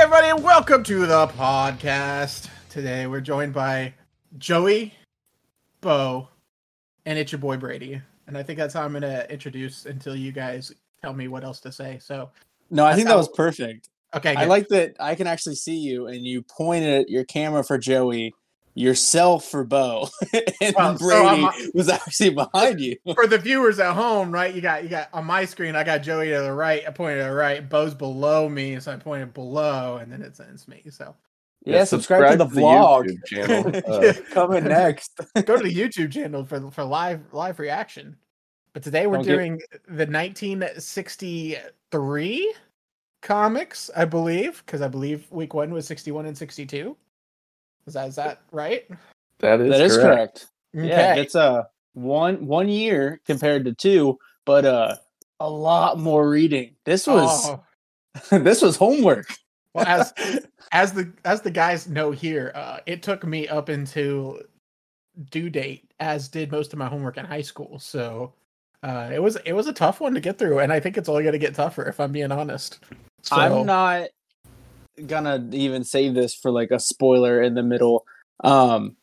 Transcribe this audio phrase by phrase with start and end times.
[0.00, 2.48] everybody, and welcome to the podcast.
[2.70, 3.92] Today we're joined by
[4.38, 4.94] Joey,
[5.82, 6.26] Bo,
[7.04, 8.00] and it's your boy Brady.
[8.26, 11.44] And I think that's how I'm going to introduce until you guys tell me what
[11.44, 11.98] else to say.
[12.00, 12.30] So,
[12.70, 13.90] No, I think that was perfect.
[14.14, 17.62] okay, I like that I can actually see you and you pointed at your camera
[17.62, 18.32] for Joey,
[18.74, 20.08] yourself for Bo,
[20.60, 22.96] and Well, Brady I'm- was actually behind you.
[23.14, 24.54] for the viewers at home, right?
[24.54, 25.76] You got you got on my screen.
[25.76, 26.82] I got Joey to the right.
[26.86, 27.68] I pointed to the right.
[27.68, 30.82] Bo's below me, so I pointed below, and then it sends me.
[30.90, 31.14] So
[31.64, 33.06] Yeah, subscribe, to the vlog.
[33.08, 33.82] YouTube channel.
[34.08, 35.20] Uh, Coming next.
[35.44, 38.16] go to the YouTube channel for for live live reaction.
[38.72, 42.54] But today we're Don't get- doing the 1963
[43.22, 46.96] comics, I believe, because I believe week one was 61 and 62.
[47.90, 48.88] Is that is that right?
[49.40, 50.46] that is that is correct.
[50.74, 50.88] correct.
[50.88, 54.96] Yeah, it's a one one year compared to two, but uh
[55.40, 56.76] a lot more reading.
[56.84, 57.64] This was Oh,
[58.38, 59.26] this was homework.
[59.74, 60.12] well, as
[60.72, 64.40] as the as the guys know here, uh, it took me up into
[65.30, 67.78] due date, as did most of my homework in high school.
[67.78, 68.34] So
[68.82, 71.08] uh, it was it was a tough one to get through, and I think it's
[71.08, 72.80] only going to get tougher if I'm being honest.
[73.22, 74.08] So, I'm not
[75.06, 78.06] gonna even save this for like a spoiler in the middle.
[78.42, 78.96] Um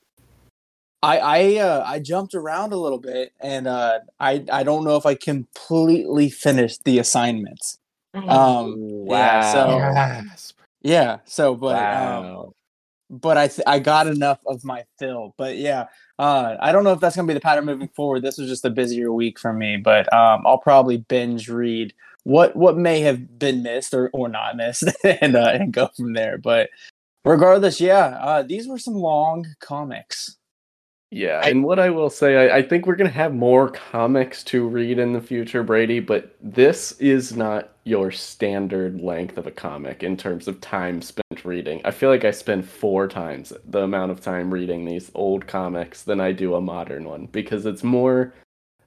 [1.04, 4.96] I I uh I jumped around a little bit and uh I I don't know
[4.96, 7.78] if I completely finished the assignments.
[8.14, 8.76] Um
[9.08, 10.54] yeah, so Yes.
[10.82, 12.52] yeah, so but um
[13.10, 15.34] but I th- I got enough of my fill.
[15.38, 15.86] But yeah,
[16.20, 18.22] uh, I don't know if that's gonna be the pattern moving forward.
[18.22, 21.94] This was just a busier week for me, but um, I'll probably binge read
[22.28, 26.12] what what may have been missed or, or not missed, and uh, and go from
[26.12, 26.38] there.
[26.38, 26.70] But
[27.24, 30.36] regardless, yeah, uh, these were some long comics.
[31.10, 34.44] Yeah, I- and what I will say, I, I think we're gonna have more comics
[34.46, 36.02] to read in the future, Brady.
[36.02, 41.46] But this is not your standard length of a comic in terms of time spent
[41.46, 41.80] reading.
[41.86, 46.04] I feel like I spend four times the amount of time reading these old comics
[46.04, 48.34] than I do a modern one because it's more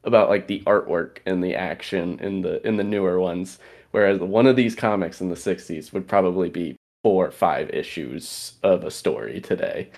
[0.05, 3.59] about like the artwork and the action in the in the newer ones.
[3.91, 8.55] Whereas one of these comics in the '60s would probably be four or five issues
[8.63, 9.91] of a story today.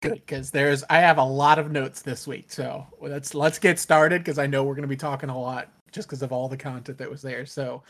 [0.00, 3.78] Good, because there's I have a lot of notes this week, so let's let's get
[3.78, 6.48] started because I know we're going to be talking a lot just because of all
[6.48, 7.44] the content that was there.
[7.46, 7.82] So,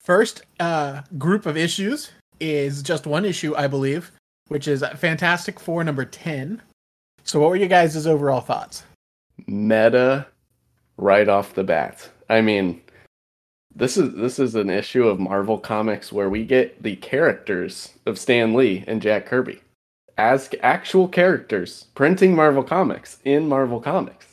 [0.00, 4.10] first uh, group of issues is just one issue, I believe,
[4.48, 6.62] which is Fantastic Four number ten.
[7.24, 8.84] So, what were you guys' overall thoughts?
[9.46, 10.26] meta
[10.96, 12.08] right off the bat.
[12.28, 12.80] I mean,
[13.74, 18.18] this is this is an issue of Marvel Comics where we get the characters of
[18.18, 19.60] Stan Lee and Jack Kirby
[20.16, 24.26] as actual characters printing Marvel Comics in Marvel Comics.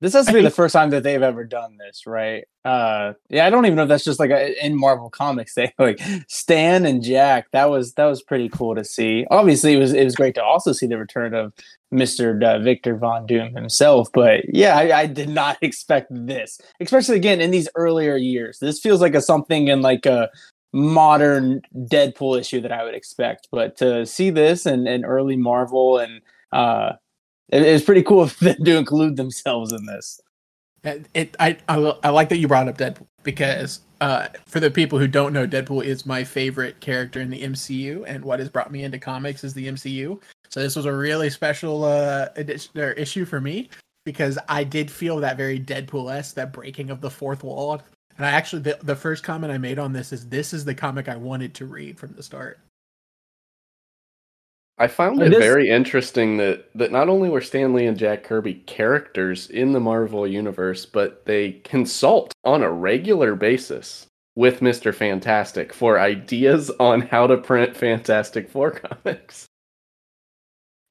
[0.00, 2.44] This has to be the first time that they've ever done this, right?
[2.68, 5.54] Uh, yeah, I don't even know if that's just like a, in Marvel Comics.
[5.58, 7.50] They like Stan and Jack.
[7.52, 9.24] That was that was pretty cool to see.
[9.30, 11.54] Obviously, it was it was great to also see the return of
[11.90, 14.08] Mister uh, Victor Von Doom himself.
[14.12, 18.58] But yeah, I, I did not expect this, especially again in these earlier years.
[18.58, 20.28] This feels like a something in like a
[20.74, 23.48] modern Deadpool issue that I would expect.
[23.50, 26.20] But to see this and, and early Marvel and
[26.52, 26.92] uh,
[27.48, 30.20] it, it was pretty cool of them to include themselves in this.
[30.84, 34.70] It, it I, I I like that you brought up Deadpool because uh, for the
[34.70, 38.48] people who don't know, Deadpool is my favorite character in the MCU, and what has
[38.48, 40.20] brought me into comics is the MCU.
[40.48, 43.68] So this was a really special uh, edition, or issue for me
[44.04, 47.82] because I did feel that very Deadpool esque, that breaking of the fourth wall.
[48.16, 50.74] And I actually, the, the first comment I made on this is this is the
[50.74, 52.58] comic I wanted to read from the start.
[54.80, 58.54] I found it very interesting that that not only were Stan Lee and Jack Kirby
[58.66, 64.06] characters in the Marvel universe, but they consult on a regular basis
[64.36, 64.94] with Mr.
[64.94, 68.70] Fantastic for ideas on how to print Fantastic Four
[69.04, 69.46] comics.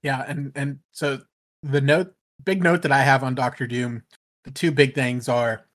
[0.03, 1.21] Yeah, and and so
[1.63, 2.13] the note,
[2.43, 4.03] big note that I have on Doctor Doom,
[4.43, 5.65] the two big things are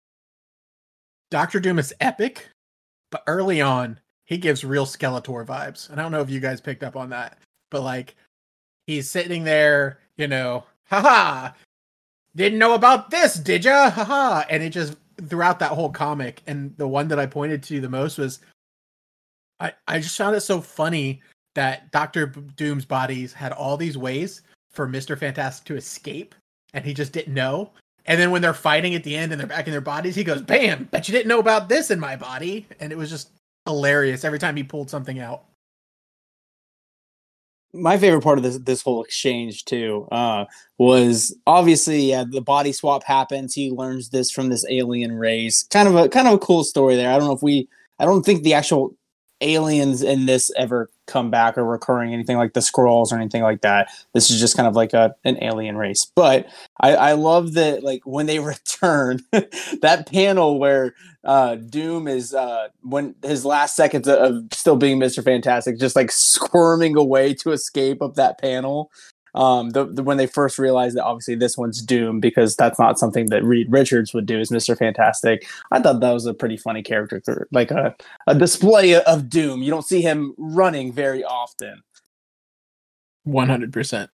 [1.31, 2.51] Doctor Doom is epic,
[3.11, 5.89] but early on he gives real Skeletor vibes.
[5.89, 7.39] And I don't know if you guys picked up on that,
[7.73, 8.15] but like
[8.87, 11.51] he's sitting there, you know, haha,
[12.37, 13.91] didn't know about this, did ya?
[13.91, 14.97] Haha, and it just
[15.29, 18.39] throughout that whole comic, and the one that I pointed to the most was,
[19.59, 21.21] I I just found it so funny
[21.55, 26.35] that Doctor Doom's bodies had all these ways for Mister Fantastic to escape,
[26.75, 27.73] and he just didn't know.
[28.07, 30.25] And then when they're fighting at the end and they're back in their bodies, he
[30.25, 30.85] goes, "Bam!
[30.91, 33.31] Bet you didn't know about this in my body." And it was just
[33.67, 35.45] hilarious every time he pulled something out.
[37.75, 40.45] My favorite part of this this whole exchange too uh,
[40.79, 43.55] was obviously yeah the body swap happens.
[43.55, 45.63] He learns this from this alien race.
[45.65, 47.11] Kind of a kind of a cool story there.
[47.11, 48.95] I don't know if we I don't think the actual
[49.41, 53.61] aliens in this ever come back or recurring anything like the scrolls or anything like
[53.63, 53.89] that.
[54.15, 56.11] This is just kind of like a an alien race.
[56.15, 56.47] But
[56.81, 60.95] I, I love that like when they return, that panel where
[61.25, 66.11] uh, Doom is uh, when his last seconds of still being Mister Fantastic, just like
[66.11, 68.91] squirming away to escape up that panel
[69.35, 72.99] um, the, the, when they first realized that obviously this one's Doom because that's not
[72.99, 75.47] something that Reed Richards would do as Mister Fantastic.
[75.71, 77.95] I thought that was a pretty funny character, like a
[78.27, 79.63] a display of Doom.
[79.63, 81.83] You don't see him running very often.
[83.25, 84.11] One hundred percent.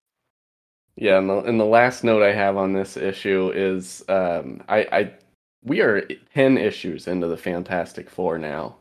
[0.97, 4.79] Yeah, and the, and the last note I have on this issue is um, I,
[4.93, 5.12] I
[5.65, 8.76] we are ten issues into the Fantastic Four now.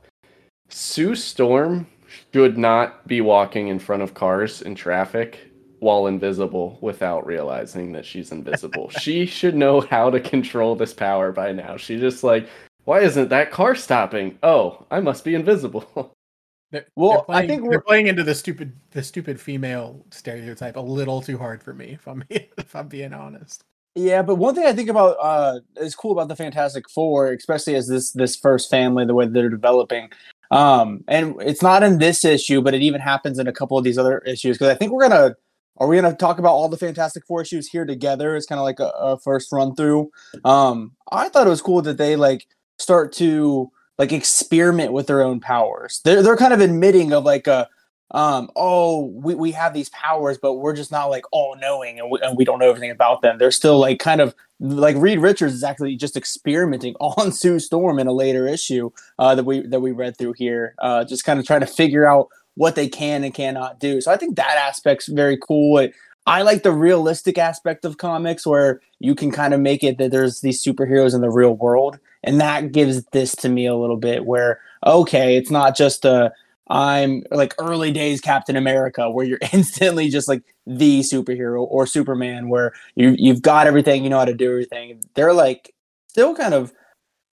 [0.70, 1.88] Sue Storm
[2.34, 5.47] should not be walking in front of cars in traffic
[5.80, 8.90] while invisible without realizing that she's invisible.
[9.02, 11.78] she should know how to control this power by now.
[11.78, 12.50] She just like,
[12.86, 14.38] why isn't that car stopping?
[14.44, 16.14] Oh, I must be invisible.
[16.72, 20.76] They're, well, they're playing, I think we're playing into the stupid the stupid female stereotype
[20.76, 23.64] a little too hard for me, if I'm if I'm being honest.
[23.96, 27.76] Yeah, but one thing I think about uh, is cool about the Fantastic Four, especially
[27.76, 30.10] as this this first family, the way they're developing,
[30.52, 33.86] um, and it's not in this issue, but it even happens in a couple of
[33.86, 35.38] these other issues because I think we're gonna
[35.80, 38.36] are we going to talk about all the Fantastic Four issues here together?
[38.36, 40.12] It's kind of like a, a, first run through.
[40.44, 42.48] Um, I thought it was cool that they like
[42.80, 46.02] start to like experiment with their own powers.
[46.04, 47.68] They're they're kind of admitting of like a
[48.12, 52.10] um oh we, we have these powers but we're just not like all knowing and
[52.10, 55.20] we, and we don't know everything about them they're still like kind of like reed
[55.20, 58.90] richards is actually just experimenting on sue storm in a later issue
[59.20, 62.08] uh that we that we read through here uh just kind of trying to figure
[62.08, 64.02] out what they can and cannot do.
[64.02, 65.88] So I think that aspect's very cool.
[66.26, 70.12] I like the realistic aspect of comics where you can kind of make it that
[70.12, 72.00] there's these superheroes in the real world.
[72.24, 76.34] And that gives this to me a little bit where, okay, it's not just a,
[76.68, 82.50] I'm like early days Captain America where you're instantly just like the superhero or Superman
[82.50, 85.02] where you you've got everything, you know how to do everything.
[85.14, 85.74] They're like
[86.10, 86.74] still kind of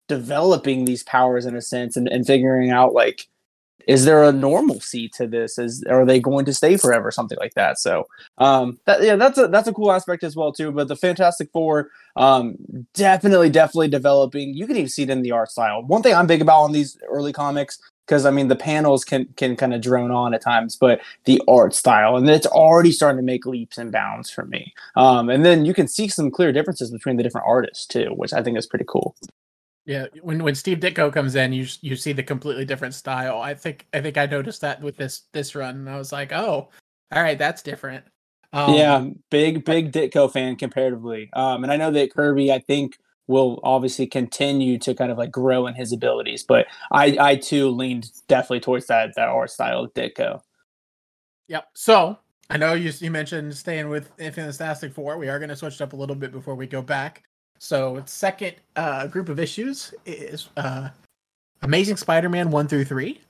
[0.07, 3.28] developing these powers in a sense and, and figuring out like
[3.89, 5.57] is there a normalcy to this?
[5.57, 7.09] Is are they going to stay forever?
[7.09, 7.80] Something like that.
[7.80, 8.06] So,
[8.38, 10.71] um, that, yeah, that's a that's a cool aspect as well too.
[10.71, 12.56] But the Fantastic Four, um,
[12.94, 14.53] definitely, definitely developing.
[14.53, 15.81] You can even see it in the art style.
[15.81, 19.25] One thing I'm big about on these early comics because I mean the panels can
[19.38, 23.18] can kind of drone on at times, but the art style and it's already starting
[23.18, 24.71] to make leaps and bounds for me.
[24.97, 28.33] Um, and then you can see some clear differences between the different artists too, which
[28.33, 29.15] I think is pretty cool.
[29.85, 33.39] Yeah, when when Steve Ditko comes in, you you see the completely different style.
[33.39, 36.31] I think I think I noticed that with this this run, and I was like,
[36.31, 36.69] oh,
[37.11, 38.05] all right, that's different.
[38.53, 41.29] Um, yeah, big big Ditko fan comparatively.
[41.33, 42.97] Um, and I know that Kirby, I think,
[43.27, 47.69] will obviously continue to kind of like grow in his abilities, but I I too
[47.69, 50.41] leaned definitely towards that that art style of Ditko.
[51.47, 51.67] Yep.
[51.73, 52.17] So
[52.49, 55.17] I know you you mentioned staying with Fantastic Four.
[55.17, 57.23] We are going to switch up a little bit before we go back.
[57.59, 60.89] So its second uh, group of issues is uh,
[61.61, 63.21] Amazing Spider-Man one through three.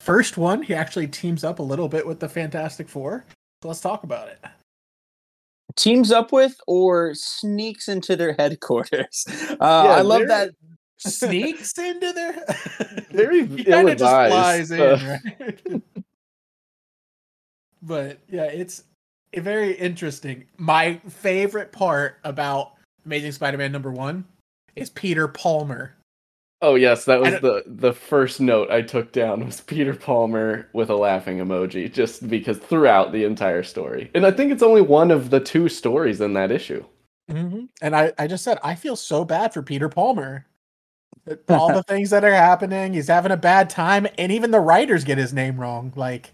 [0.00, 3.24] First one, he actually teams up a little bit with the Fantastic Four.
[3.62, 4.44] So let's talk about it.
[5.76, 9.24] Teams up with or sneaks into their headquarters.
[9.58, 10.50] Uh, yeah, I love that.
[10.98, 12.44] Sneaks into their.
[13.10, 15.82] Very he kind of just flies in, right?
[17.82, 18.84] but yeah, it's
[19.34, 20.46] very interesting.
[20.56, 22.75] My favorite part about
[23.06, 24.24] Amazing Spider-Man number one
[24.74, 25.94] is Peter Palmer.
[26.60, 30.90] Oh yes, that was the the first note I took down was Peter Palmer with
[30.90, 35.10] a laughing emoji, just because throughout the entire story, and I think it's only one
[35.10, 36.84] of the two stories in that issue.
[37.30, 37.66] Mm-hmm.
[37.82, 40.46] And I I just said I feel so bad for Peter Palmer.
[41.48, 45.04] All the things that are happening, he's having a bad time, and even the writers
[45.04, 45.92] get his name wrong.
[45.94, 46.32] Like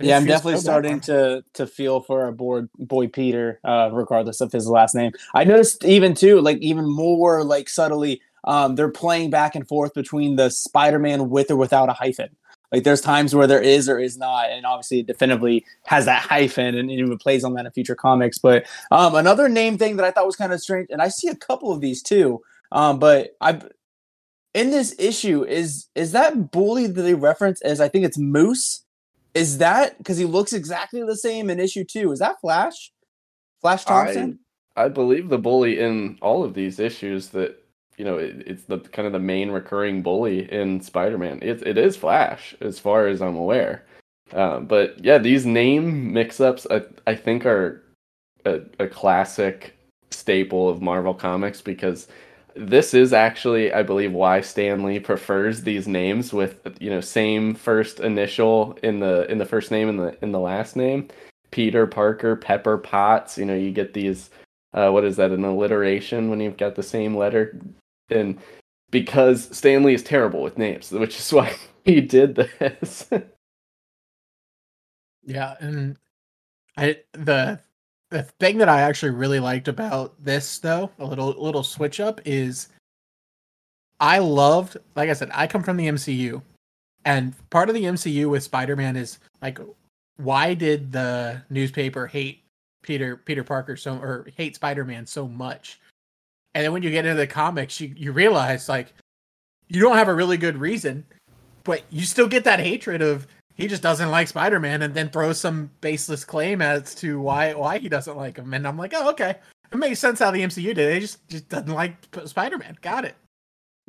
[0.00, 4.52] yeah, I'm definitely starting to to feel for our boy boy Peter, uh, regardless of
[4.52, 5.12] his last name.
[5.34, 9.94] I noticed even too, like even more like subtly, um, they're playing back and forth
[9.94, 12.34] between the Spider-Man with or without a hyphen.
[12.72, 16.22] Like there's times where there is or is not, and obviously it definitively has that
[16.22, 18.38] hyphen and even plays on that in future comics.
[18.38, 21.28] But um, another name thing that I thought was kind of strange, and I see
[21.28, 22.40] a couple of these too.
[22.72, 23.60] Um, but I
[24.54, 28.84] in this issue is is that bully that they reference as I think it's Moose
[29.34, 32.12] is that because he looks exactly the same in issue two?
[32.12, 32.92] Is that Flash?
[33.60, 34.38] Flash Thompson?
[34.76, 37.62] I, I believe the bully in all of these issues that
[37.96, 41.40] you know it, it's the kind of the main recurring bully in Spider-Man.
[41.42, 43.84] It it is Flash as far as I'm aware.
[44.32, 47.82] Um, but yeah, these name mix-ups I I think are
[48.44, 49.76] a, a classic
[50.10, 52.08] staple of Marvel comics because
[52.54, 57.54] this is actually, I believe, why Stan Lee prefers these names with you know same
[57.54, 61.08] first initial in the in the first name and the in the last name.
[61.50, 63.38] Peter Parker, Pepper Potts.
[63.38, 64.30] You know, you get these.
[64.74, 65.32] Uh, what is that?
[65.32, 67.58] An alliteration when you've got the same letter,
[68.10, 68.38] and
[68.90, 71.54] because Stan Lee is terrible with names, which is why
[71.84, 73.08] he did this.
[75.24, 75.96] yeah, and
[76.76, 77.60] I the
[78.12, 82.20] the thing that I actually really liked about this though, a little little switch up
[82.24, 82.68] is
[83.98, 86.42] I loved, like I said, I come from the MCU.
[87.04, 89.58] And part of the MCU with Spider-Man is like
[90.18, 92.44] why did the newspaper hate
[92.82, 95.80] Peter Peter Parker so or hate Spider-Man so much?
[96.54, 98.92] And then when you get into the comics, you, you realize like
[99.68, 101.04] you don't have a really good reason,
[101.64, 105.38] but you still get that hatred of he just doesn't like Spider-Man and then throws
[105.38, 108.54] some baseless claim as to why why he doesn't like him.
[108.54, 109.36] And I'm like, oh, okay.
[109.72, 110.96] It makes sense how the MCU did.
[110.96, 112.78] It just just doesn't like Spider-Man.
[112.82, 113.16] Got it.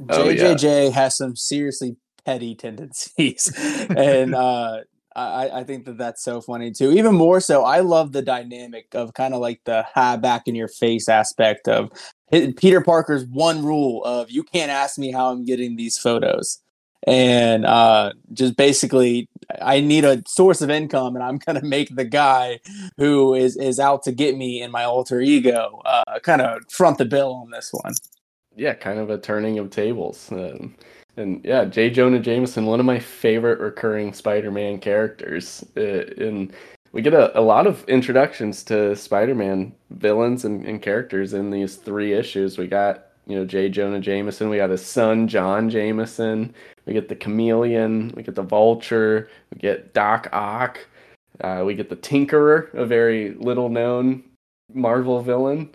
[0.10, 0.90] Oh, JJJ yeah.
[0.92, 3.52] has some seriously petty tendencies,
[3.96, 4.80] and uh,
[5.16, 6.92] I, I think that that's so funny too.
[6.92, 10.56] Even more so, I love the dynamic of kind of like the high back in
[10.56, 11.92] your face aspect of
[12.32, 16.64] Peter Parker's one rule of you can't ask me how I'm getting these photos
[17.06, 19.28] and uh, just basically
[19.62, 22.60] I need a source of income, and I'm gonna make the guy
[22.98, 26.98] who is is out to get me in my alter ego uh, kind of front
[26.98, 27.94] the bill on this one.
[28.56, 30.32] Yeah, kind of a turning of tables.
[30.32, 30.76] Um,
[31.18, 31.90] and yeah, J.
[31.90, 35.64] Jonah Jameson, one of my favorite recurring Spider-Man characters.
[35.78, 36.54] Uh, and
[36.92, 41.76] we get a, a lot of introductions to Spider-Man villains and, and characters in these
[41.76, 42.58] three issues.
[42.58, 43.70] We got you know J.
[43.70, 44.50] Jonah Jameson.
[44.50, 46.54] We got his son John Jameson.
[46.86, 48.14] We get the Chameleon.
[48.16, 49.30] We get the Vulture.
[49.54, 50.80] We get Doc Ock.
[51.42, 54.24] Uh, we get the Tinkerer, a very little known
[54.74, 55.74] Marvel villain.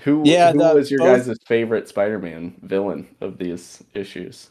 [0.00, 1.26] Who, yeah, who was your both...
[1.26, 4.50] guys' favorite Spider-Man villain of these issues?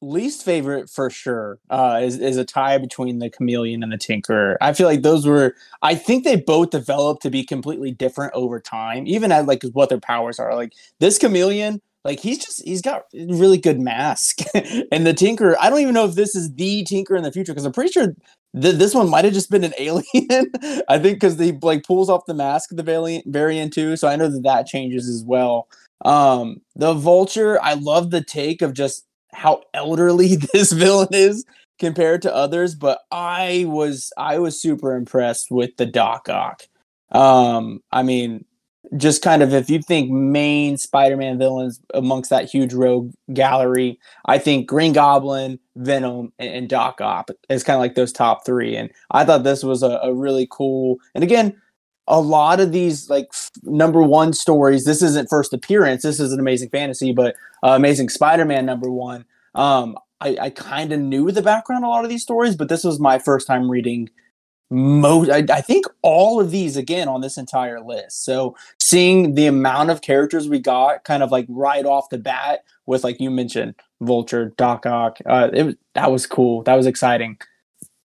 [0.00, 4.56] Least favorite for sure uh, is is a tie between the chameleon and the tinkerer.
[4.60, 5.54] I feel like those were.
[5.82, 9.88] I think they both developed to be completely different over time, even at like what
[9.88, 10.54] their powers are.
[10.54, 15.56] Like this chameleon, like he's just he's got really good mask, and the tinkerer.
[15.60, 17.92] I don't even know if this is the tinker in the future because I'm pretty
[17.92, 18.14] sure
[18.60, 20.04] th- this one might have just been an alien.
[20.88, 24.16] I think because he like pulls off the mask the variant variant too, so I
[24.16, 25.68] know that that changes as well.
[26.02, 29.04] Um, the vulture, I love the take of just
[29.34, 31.44] how elderly this villain is
[31.78, 36.62] compared to others, but I was I was super impressed with the Doc Ock.
[37.10, 38.44] Um, I mean,
[38.96, 44.38] just kind of if you think main Spider-Man villains amongst that huge rogue gallery, I
[44.38, 48.76] think Green Goblin, Venom, and, and Doc Ock is kind of like those top three.
[48.76, 50.98] And I thought this was a, a really cool.
[51.14, 51.60] And again,
[52.06, 54.84] a lot of these like f- number one stories.
[54.84, 56.02] This isn't first appearance.
[56.02, 59.24] This is an amazing fantasy, but uh, amazing Spider-Man number one.
[59.54, 62.84] Um, I, I kind of knew the background a lot of these stories, but this
[62.84, 64.10] was my first time reading
[64.70, 65.30] most.
[65.30, 68.24] I, I think all of these again on this entire list.
[68.24, 72.64] So seeing the amount of characters we got, kind of like right off the bat,
[72.86, 75.18] with like you mentioned, Vulture, Doc Ock.
[75.26, 76.62] Uh, it that was cool.
[76.64, 77.38] That was exciting.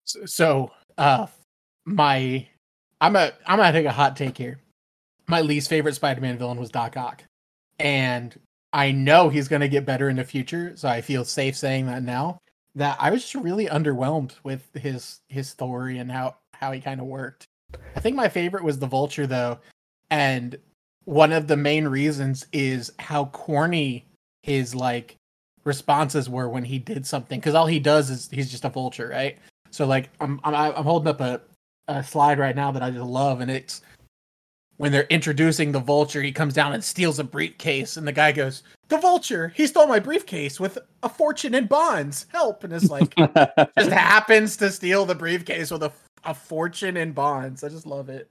[0.06, 1.27] So, uh,
[1.86, 2.48] my
[3.01, 4.60] I'm a I'm gonna take a hot take here.
[5.27, 7.24] My least favorite Spider-Man villain was Doc Ock,
[7.80, 8.38] and
[8.74, 10.74] I know he's gonna get better in the future.
[10.75, 12.39] So I feel safe saying that now.
[12.75, 17.00] That I was just really underwhelmed with his his story and how how he kind
[17.00, 17.46] of worked.
[17.96, 19.60] I think my favorite was the Vulture though,
[20.10, 20.58] and
[21.06, 24.06] one of the main reasons is how corny
[24.44, 25.16] his like
[25.63, 29.10] responses were when he did something because all he does is he's just a vulture,
[29.10, 29.38] right?
[29.70, 31.42] So like I'm I'm I'm holding up a
[31.88, 33.82] a slide right now that I just love, and it's
[34.77, 38.32] when they're introducing the vulture, he comes down and steals a briefcase, and the guy
[38.32, 39.50] goes, "The vulture!
[39.56, 42.27] He stole my briefcase with a fortune in bonds.
[42.32, 43.15] Help!" And it's like
[43.77, 45.91] just happens to steal the briefcase with a,
[46.24, 47.63] a fortune in bonds.
[47.63, 48.29] I just love it.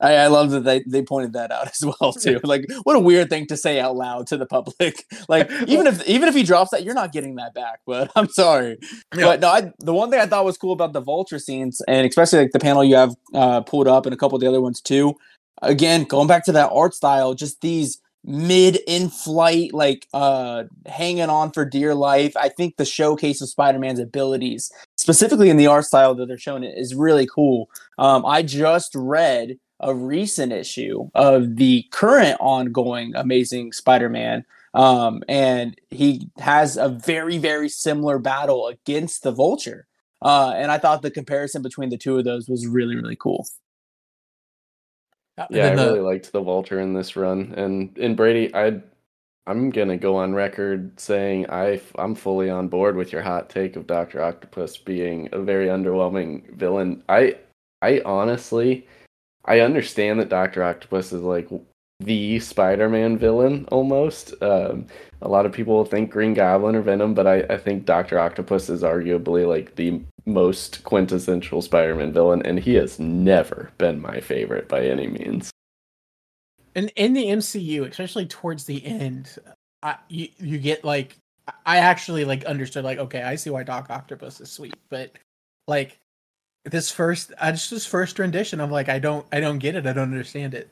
[0.00, 2.40] I, I love that they, they pointed that out as well too.
[2.44, 5.04] Like, what a weird thing to say out loud to the public.
[5.28, 7.80] Like, even if even if he drops that, you're not getting that back.
[7.86, 8.78] But I'm sorry.
[9.16, 9.24] Yeah.
[9.24, 12.06] But no, I, the one thing I thought was cool about the vulture scenes, and
[12.06, 14.60] especially like the panel you have uh, pulled up, and a couple of the other
[14.60, 15.14] ones too.
[15.62, 21.30] Again, going back to that art style, just these mid in flight, like uh hanging
[21.30, 22.36] on for dear life.
[22.36, 26.64] I think the showcase of Spider-Man's abilities, specifically in the art style that they're showing
[26.64, 27.68] it, is really cool.
[27.98, 34.44] Um, I just read a recent issue of the current ongoing Amazing Spider-Man.
[34.74, 39.86] Um, and he has a very, very similar battle against the Vulture.
[40.20, 43.46] Uh, and I thought the comparison between the two of those was really, really cool.
[45.50, 45.84] Yeah, I the...
[45.84, 48.80] really liked the Vulture in this run, and in Brady, I
[49.46, 53.76] I'm gonna go on record saying I I'm fully on board with your hot take
[53.76, 57.02] of Doctor Octopus being a very underwhelming villain.
[57.08, 57.36] I
[57.82, 58.86] I honestly
[59.46, 61.48] I understand that Doctor Octopus is like
[62.00, 64.34] the Spider-Man villain almost.
[64.42, 64.86] Um,
[65.22, 68.68] a lot of people think Green Goblin or Venom, but I, I think Doctor Octopus
[68.68, 74.68] is arguably like the most quintessential Spider-Man villain, and he has never been my favorite
[74.68, 75.50] by any means.
[76.74, 79.38] And in the MCU, especially towards the end,
[79.82, 81.16] I, you you get like
[81.64, 85.12] I actually like understood like okay, I see why Doc Octopus is sweet, but
[85.66, 85.98] like
[86.70, 89.86] this first, I just this first rendition, I'm like I don't I don't get it,
[89.86, 90.68] I don't understand it.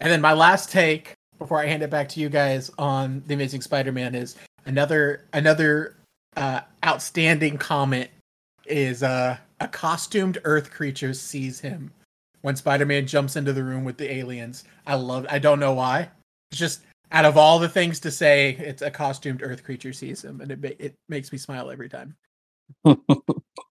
[0.00, 3.34] And then my last take before I hand it back to you guys on the
[3.34, 5.96] Amazing Spider-Man is another another
[6.36, 8.10] uh, outstanding comment
[8.66, 11.90] is uh, a costumed Earth creature sees him
[12.42, 14.64] when Spider-Man jumps into the room with the aliens.
[14.86, 15.26] I love.
[15.28, 16.08] I don't know why.
[16.50, 16.80] It's just
[17.12, 20.50] out of all the things to say, it's a costumed Earth creature sees him, and
[20.50, 22.16] it it makes me smile every time.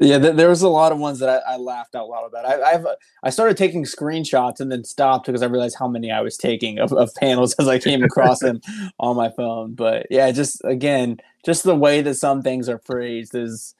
[0.00, 2.44] Yeah, th- there was a lot of ones that I, I laughed out loud about.
[2.44, 2.86] I, I've
[3.24, 6.78] I started taking screenshots and then stopped because I realized how many I was taking
[6.78, 8.60] of, of panels as I came across them
[9.00, 9.74] on my phone.
[9.74, 13.74] But yeah, just again, just the way that some things are phrased is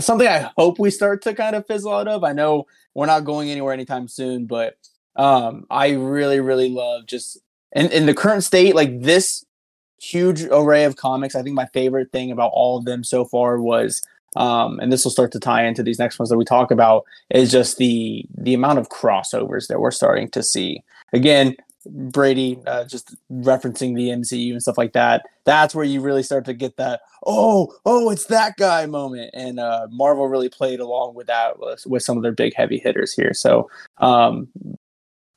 [0.00, 2.24] something I hope we start to kind of fizzle out of.
[2.24, 4.76] I know we're not going anywhere anytime soon, but
[5.14, 7.38] um, I really, really love just
[7.72, 9.44] in, in the current state, like this
[10.00, 11.34] huge array of comics.
[11.34, 14.02] I think my favorite thing about all of them so far was
[14.36, 17.04] um, and this will start to tie into these next ones that we talk about
[17.30, 20.82] is just the the amount of crossovers that we're starting to see.
[21.12, 21.56] Again
[21.86, 26.44] brady uh, just referencing the mcu and stuff like that that's where you really start
[26.44, 29.30] to get that oh oh it's that guy moment.
[29.32, 32.78] And uh, marvel really played along with that with, with some of their big heavy
[32.78, 33.32] hitters here.
[33.32, 34.48] So um,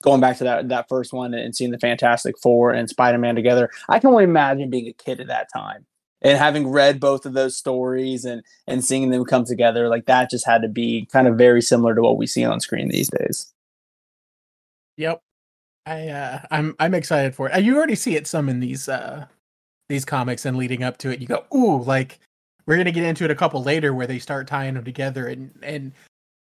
[0.01, 3.69] going back to that that first one and seeing the fantastic four and spider-man together
[3.89, 5.85] i can only imagine being a kid at that time
[6.21, 10.29] and having read both of those stories and and seeing them come together like that
[10.29, 13.09] just had to be kind of very similar to what we see on screen these
[13.09, 13.53] days.
[14.97, 15.21] Yep.
[15.87, 17.63] I uh i'm i'm excited for it.
[17.63, 19.25] You already see it some in these uh
[19.89, 21.19] these comics and leading up to it.
[21.19, 22.19] You go ooh like
[22.65, 25.51] we're gonna get into it a couple later where they start tying them together and
[25.63, 25.91] and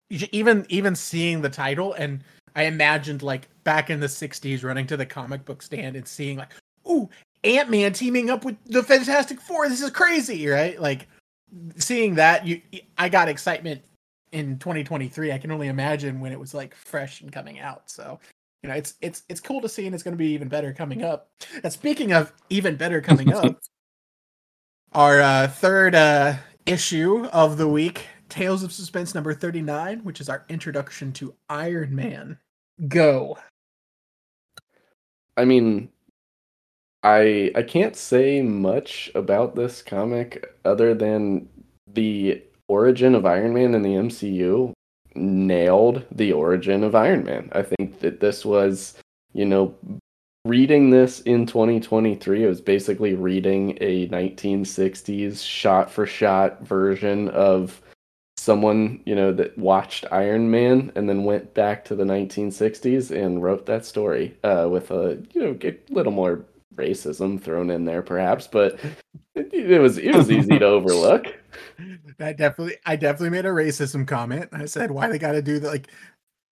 [0.10, 2.23] even even seeing the title and
[2.56, 6.38] i imagined like back in the 60s running to the comic book stand and seeing
[6.38, 6.51] like
[6.88, 7.10] ooh
[7.45, 9.69] Ant Man teaming up with the Fantastic Four.
[9.69, 10.79] This is crazy, right?
[10.81, 11.08] Like
[11.77, 12.62] seeing that, you,
[12.97, 13.84] I got excitement
[14.31, 15.31] in 2023.
[15.31, 17.89] I can only imagine when it was like fresh and coming out.
[17.89, 18.19] So,
[18.63, 20.73] you know, it's it's it's cool to see, and it's going to be even better
[20.73, 21.29] coming up.
[21.63, 23.60] And speaking of even better coming up,
[24.93, 26.34] our uh, third uh,
[26.65, 31.95] issue of the week, Tales of Suspense number 39, which is our introduction to Iron
[31.95, 32.39] Man.
[32.88, 33.38] Go.
[35.38, 35.89] I mean,
[37.06, 41.48] I I can't say much about this comic other than
[41.88, 44.74] the origin of Iron Man in the MCU
[45.13, 47.50] nailed the origin of Iron Man.
[47.54, 48.98] I think that this was,
[49.34, 49.76] you know,
[50.46, 57.82] reading this in 2023 it was basically reading a 1960s shot for shot version of
[58.38, 63.41] someone you know that watched iron man and then went back to the 1960s and
[63.41, 68.02] wrote that story uh, with a you know a little more racism thrown in there,
[68.02, 68.80] perhaps, but
[69.36, 71.28] it, it was it was easy to overlook.
[72.20, 74.50] I definitely, I definitely made a racism comment.
[74.52, 75.68] I said, "Why they got to do that?
[75.68, 75.88] Like,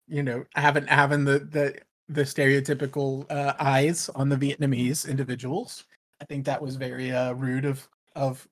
[0.07, 1.75] you know, having having the the
[2.09, 5.85] the stereotypical uh, eyes on the Vietnamese individuals."
[6.21, 8.47] I think that was very uh, rude of of.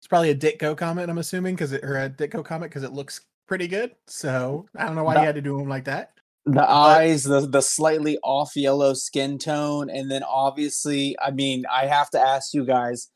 [0.00, 2.92] It's probably a Ditko comment, I'm assuming, because it or a Ditko comment because it
[2.92, 3.94] looks pretty good.
[4.08, 6.12] So I don't know why that, you had to do them like that
[6.44, 11.64] the but, eyes the the slightly off yellow skin tone and then obviously i mean
[11.72, 13.08] i have to ask you guys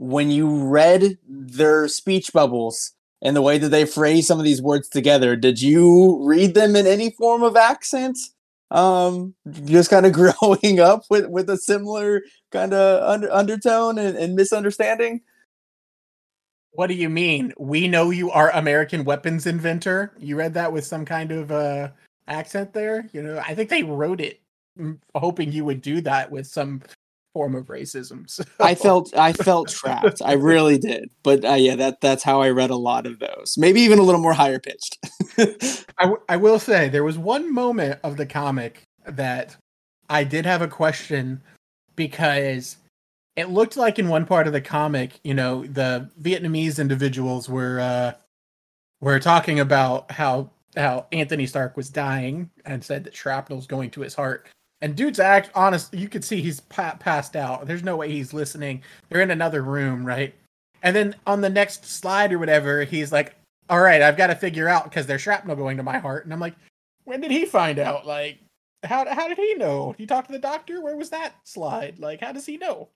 [0.00, 4.62] when you read their speech bubbles and the way that they phrase some of these
[4.62, 8.16] words together did you read them in any form of accent?
[8.70, 14.16] Um just kind of growing up with with a similar kind of under, undertone and,
[14.16, 15.20] and misunderstanding?
[16.72, 17.52] What do you mean?
[17.58, 20.14] We know you are american weapons inventor?
[20.18, 21.90] You read that with some kind of uh
[22.30, 23.08] accent there.
[23.12, 24.40] You know, I think they wrote it
[25.14, 26.82] hoping you would do that with some
[27.32, 28.26] form of racism.
[28.30, 28.44] So.
[28.60, 30.22] I felt I felt trapped.
[30.24, 31.10] I really did.
[31.22, 33.56] But uh, yeah, that that's how I read a lot of those.
[33.58, 34.98] Maybe even a little more higher pitched.
[35.98, 39.56] I, w- I will say there was one moment of the comic that
[40.08, 41.42] I did have a question
[41.96, 42.76] because
[43.36, 47.80] it looked like in one part of the comic, you know, the Vietnamese individuals were
[47.80, 48.12] uh
[49.00, 54.00] were talking about how how Anthony Stark was dying and said that shrapnel's going to
[54.00, 54.46] his heart.
[54.82, 57.66] And dude's act honest, you could see he's pa- passed out.
[57.66, 58.82] There's no way he's listening.
[59.08, 60.34] They're in another room, right?
[60.82, 63.34] And then on the next slide or whatever, he's like,
[63.68, 66.32] "All right, I've got to figure out because there's shrapnel going to my heart." And
[66.32, 66.54] I'm like,
[67.04, 68.06] "When did he find out?
[68.06, 68.38] Like,
[68.84, 69.94] how how did he know?
[69.98, 70.80] He talked to the doctor.
[70.80, 71.98] Where was that slide?
[71.98, 72.88] Like, how does he know?"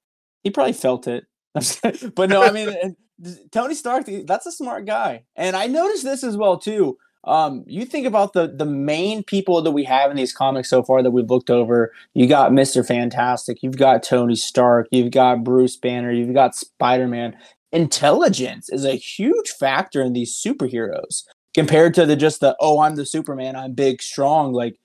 [0.42, 1.26] He probably felt it.
[2.14, 2.96] but no, I mean,
[3.50, 5.24] Tony Stark, that's a smart guy.
[5.36, 6.98] And I noticed this as well too.
[7.26, 10.82] Um, you think about the the main people that we have in these comics so
[10.82, 11.92] far that we've looked over.
[12.12, 17.08] You got Mister Fantastic, you've got Tony Stark, you've got Bruce Banner, you've got Spider
[17.08, 17.36] Man.
[17.72, 22.96] Intelligence is a huge factor in these superheroes compared to the just the oh I'm
[22.96, 24.52] the Superman, I'm big, strong.
[24.52, 24.76] Like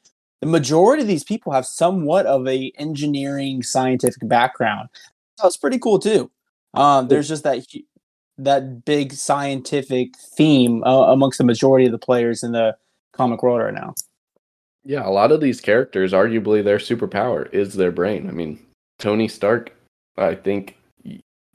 [0.42, 4.90] the majority of these people have somewhat of a engineering scientific background.
[5.42, 6.32] That's pretty cool too.
[6.74, 7.66] Um, there's just that
[8.44, 12.76] that big scientific theme uh, amongst the majority of the players in the
[13.14, 13.94] comic world right now.
[14.86, 18.28] Yeah, a lot of these characters, arguably their superpower is their brain.
[18.28, 18.60] I mean,
[18.98, 19.74] Tony Stark,
[20.18, 20.78] I think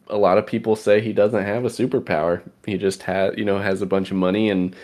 [0.09, 2.43] a lot of people say he doesn't have a superpower.
[2.67, 4.77] He just has, you know, has a bunch of money and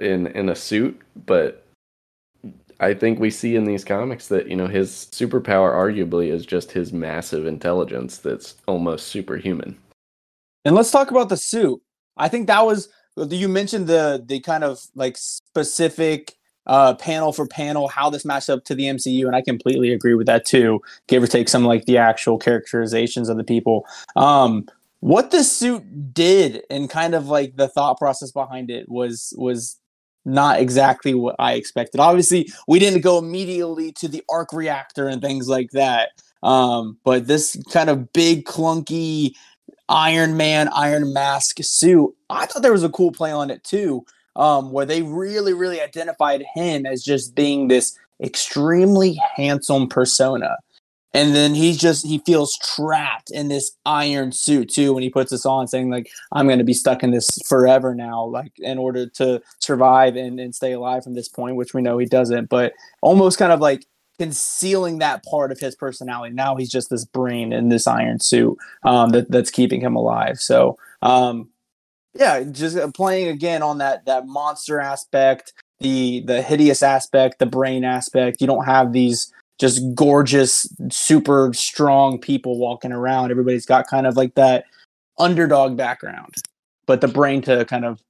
[0.00, 1.64] in in a suit, but
[2.80, 6.72] I think we see in these comics that, you know, his superpower arguably is just
[6.72, 9.78] his massive intelligence that's almost superhuman.
[10.64, 11.80] And let's talk about the suit.
[12.16, 16.34] I think that was you mentioned the the kind of like specific
[16.66, 20.14] uh, panel for panel how this matched up to the MCU, and I completely agree
[20.14, 20.80] with that too.
[21.08, 23.86] Give or take some like the actual characterizations of the people.
[24.16, 24.66] Um,
[25.00, 29.78] what the suit did and kind of like the thought process behind it was was
[30.24, 32.00] not exactly what I expected.
[32.00, 36.10] Obviously, we didn't go immediately to the arc reactor and things like that.
[36.42, 39.34] Um, but this kind of big clunky
[39.88, 42.14] Iron Man, Iron Mask suit.
[42.30, 44.04] I thought there was a cool play on it too,
[44.36, 50.56] um, where they really, really identified him as just being this extremely handsome persona.
[51.12, 55.30] And then he's just he feels trapped in this iron suit too when he puts
[55.30, 59.06] this on, saying like, I'm gonna be stuck in this forever now, like in order
[59.10, 62.72] to survive and, and stay alive from this point, which we know he doesn't, but
[63.00, 63.86] almost kind of like
[64.18, 66.34] concealing that part of his personality.
[66.34, 70.40] Now he's just this brain in this iron suit um, that, that's keeping him alive.
[70.40, 71.48] So um,
[72.14, 77.46] yeah, just uh, playing again on that that monster aspect, the the hideous aspect, the
[77.46, 78.40] brain aspect.
[78.40, 83.30] You don't have these just gorgeous, super strong people walking around.
[83.30, 84.64] Everybody's got kind of like that
[85.18, 86.34] underdog background,
[86.86, 88.00] but the brain to kind of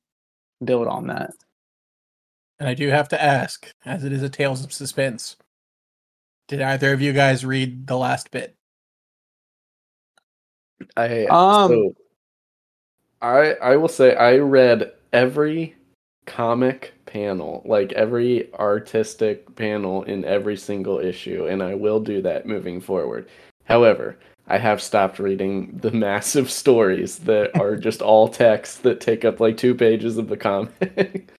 [0.65, 1.33] build on that.
[2.59, 5.37] And I do have to ask, as it is a Tales of Suspense,
[6.49, 8.57] did either of you guys read the last bit?
[10.97, 11.95] I um so
[13.23, 15.75] I I will say I read every
[16.27, 22.47] comic panel, like every artistic panel in every single issue, and I will do that
[22.47, 23.29] moving forward.
[23.65, 29.25] However, I have stopped reading the massive stories that are just all text that take
[29.25, 31.31] up like two pages of the comic.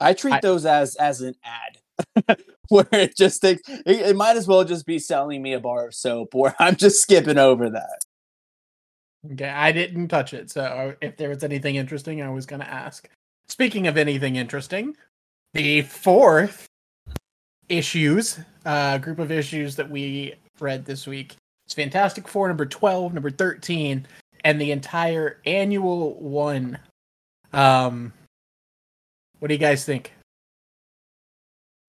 [0.00, 2.38] I treat I, those as as an ad.
[2.88, 5.86] where it just takes it, it, might as well just be selling me a bar
[5.86, 8.00] of soap where I'm just skipping over that.
[9.32, 12.68] Okay, I didn't touch it, so if there was anything interesting, I was going to
[12.68, 13.08] ask.
[13.46, 14.96] Speaking of anything interesting,
[15.52, 16.66] the fourth
[17.68, 23.14] issues, uh, group of issues that we read this week, it's Fantastic Four number 12,
[23.14, 24.06] number 13,
[24.44, 26.78] and the entire annual one.
[27.52, 28.12] Um,
[29.38, 30.12] what do you guys think?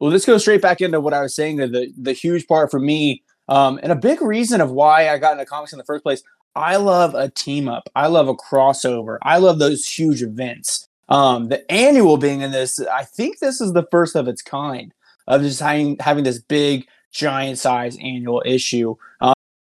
[0.04, 1.56] Well, let's go straight back into what I was saying.
[1.56, 5.32] The the huge part for me, um, and a big reason of why I got
[5.32, 6.22] into comics in the first place.
[6.58, 7.90] I love a team up.
[7.96, 9.18] I love a crossover.
[9.22, 10.90] I love those huge events.
[11.08, 14.94] Um, the annual being in this, I think this is the first of its kind
[15.30, 18.98] of just having having this big giant size annual issue.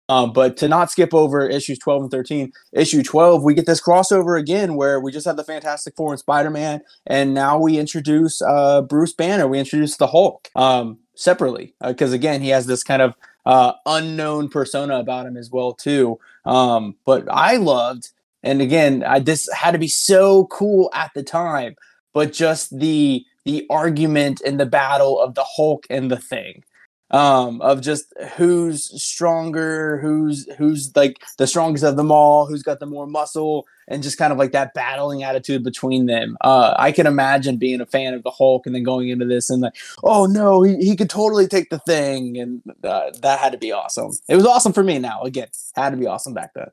[0.10, 3.82] Um, but to not skip over issues 12 and 13, issue 12, we get this
[3.82, 7.78] crossover again where we just had the Fantastic Four and Spider Man, and now we
[7.78, 9.48] introduce uh, Bruce Banner.
[9.48, 13.16] We introduce the Hulk um, separately because, uh, again, he has this kind of
[13.46, 16.20] uh, unknown persona about him as well, too.
[16.46, 18.12] Um, but I loved,
[18.44, 21.76] and again, I, this had to be so cool at the time,
[22.14, 26.64] but just the the argument and the battle of the Hulk and the Thing
[27.12, 32.80] um, of just who's stronger, who's who's like the strongest of them all, who's got
[32.80, 36.38] the more muscle, and just kind of like that battling attitude between them.
[36.42, 39.50] Uh, I can imagine being a fan of the Hulk and then going into this
[39.50, 43.52] and like, oh no, he, he could totally take the thing, and uh, that had
[43.54, 44.12] to be awesome.
[44.28, 45.00] It was awesome for me.
[45.00, 46.70] Now again, had to be awesome back then.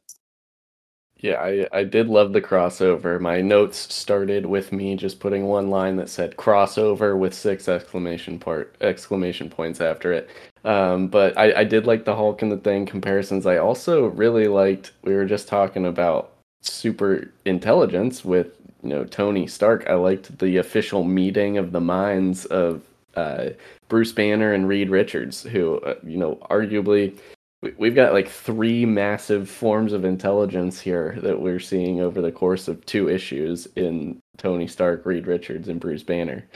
[1.18, 3.20] Yeah, I, I did love the crossover.
[3.20, 8.38] My notes started with me just putting one line that said crossover with six exclamation
[8.38, 10.29] part exclamation points after it.
[10.64, 13.46] Um, but I, I did like the Hulk and the Thing comparisons.
[13.46, 18.48] I also really liked we were just talking about super intelligence with
[18.83, 19.88] you know Tony Stark.
[19.88, 22.83] I liked the official meeting of the minds of
[23.16, 23.50] uh,
[23.88, 27.16] Bruce Banner and Reed Richards, who uh, you know arguably
[27.79, 32.68] we've got like three massive forms of intelligence here that we're seeing over the course
[32.68, 36.46] of two issues in Tony Stark, Reed Richards, and Bruce Banner.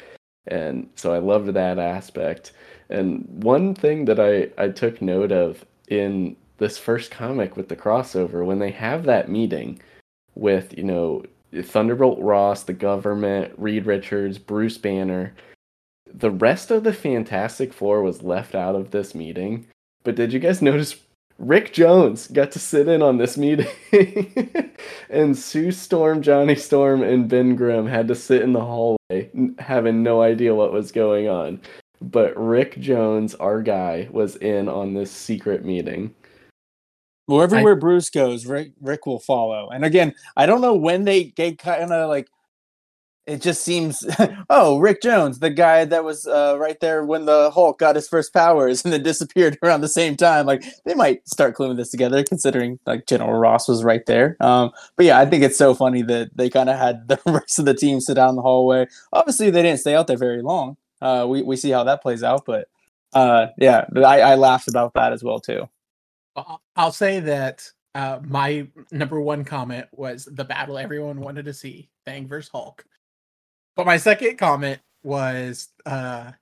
[0.47, 2.53] And so I loved that aspect.
[2.91, 7.77] And one thing that I, I took note of in this first comic with the
[7.77, 9.81] crossover, when they have that meeting
[10.35, 15.35] with, you know, Thunderbolt Ross, the government, Reed Richards, Bruce Banner,
[16.13, 19.67] the rest of the Fantastic Four was left out of this meeting
[20.05, 20.97] but did you guys notice
[21.39, 23.69] Rick Jones got to sit in on this meeting?
[25.11, 30.03] and Sue Storm, Johnny Storm, and Ben Grimm had to sit in the hallway having
[30.03, 31.61] no idea what was going on.
[32.01, 36.15] But Rick Jones, our guy, was in on this secret meeting.
[37.27, 39.69] Well, everywhere I, Bruce goes, Rick Rick will follow.
[39.69, 42.29] And again, I don't know when they they kind of like
[43.29, 44.05] it just seems
[44.51, 48.09] oh rick jones the guy that was uh, right there when the hulk got his
[48.09, 51.91] first powers and then disappeared around the same time like they might start gluing this
[51.91, 54.37] together considering like general ross was right there.
[54.41, 57.59] Um, but yeah i think it's so funny that they kind of had the rest
[57.59, 58.87] of the team sit down in the hallway.
[59.13, 60.77] Obviously they didn't stay out there very long.
[61.01, 62.69] Uh, we, we see how that plays out but
[63.13, 65.69] uh, yeah I, I laughed about that as well too.
[66.77, 71.89] I'll say that uh, my number one comment was the battle everyone wanted to see
[72.05, 72.85] Thing versus Hulk.
[73.79, 76.33] But my second comment was uh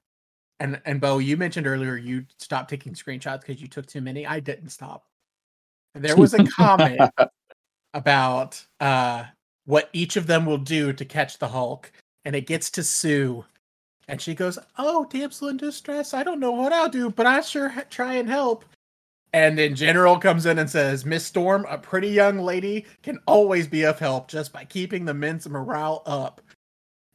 [0.58, 4.26] and and Bo, you mentioned earlier you stopped taking screenshots because you took too many.
[4.26, 5.04] I didn't stop.
[5.94, 7.10] There was a comment
[7.92, 9.24] about uh
[9.66, 11.92] what each of them will do to catch the Hulk,
[12.24, 13.44] and it gets to Sue,
[14.08, 17.42] and she goes, "Oh, damsel in distress, I don't know what I'll do, but I
[17.42, 18.64] sure ha- try and help."
[19.34, 23.66] And then General comes in and says, Miss Storm, a pretty young lady, can always
[23.66, 26.40] be of help just by keeping the men's morale up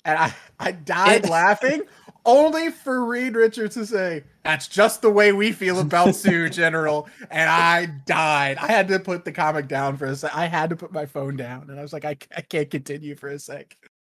[0.05, 1.83] and I, I died laughing
[2.25, 7.07] only for Reed Richards to say, that's just the way we feel about Sue, General.
[7.29, 8.57] And I died.
[8.57, 10.35] I had to put the comic down for a sec.
[10.35, 11.69] I had to put my phone down.
[11.69, 13.75] And I was like, I, I can't continue for a sec.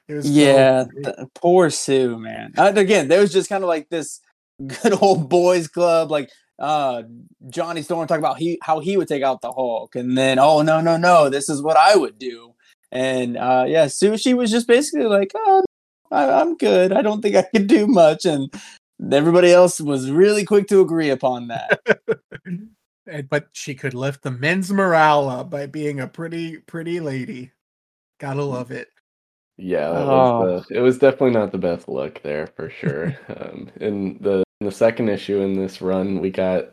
[0.08, 2.54] It was yeah, so poor Sue, man.
[2.58, 4.20] Uh, again, there was just kind of like this
[4.84, 7.04] good old boys club, like uh
[7.50, 10.64] Johnny Storm talking about he how he would take out the Hulk, and then oh
[10.64, 12.54] no no no, this is what I would do.
[12.92, 15.64] And uh yeah, Sue she was just basically like, oh
[16.12, 16.92] I, am good.
[16.92, 18.26] I don't think I can do much.
[18.26, 18.54] And
[19.12, 21.80] everybody else was really quick to agree upon that.
[23.30, 27.52] but she could lift the men's morale up by being a pretty, pretty lady.
[28.20, 28.90] Gotta love it.
[29.58, 30.42] Yeah, oh.
[30.42, 33.18] was the, it was definitely not the best look there for sure.
[33.30, 36.72] um, in the in the second issue in this run, we got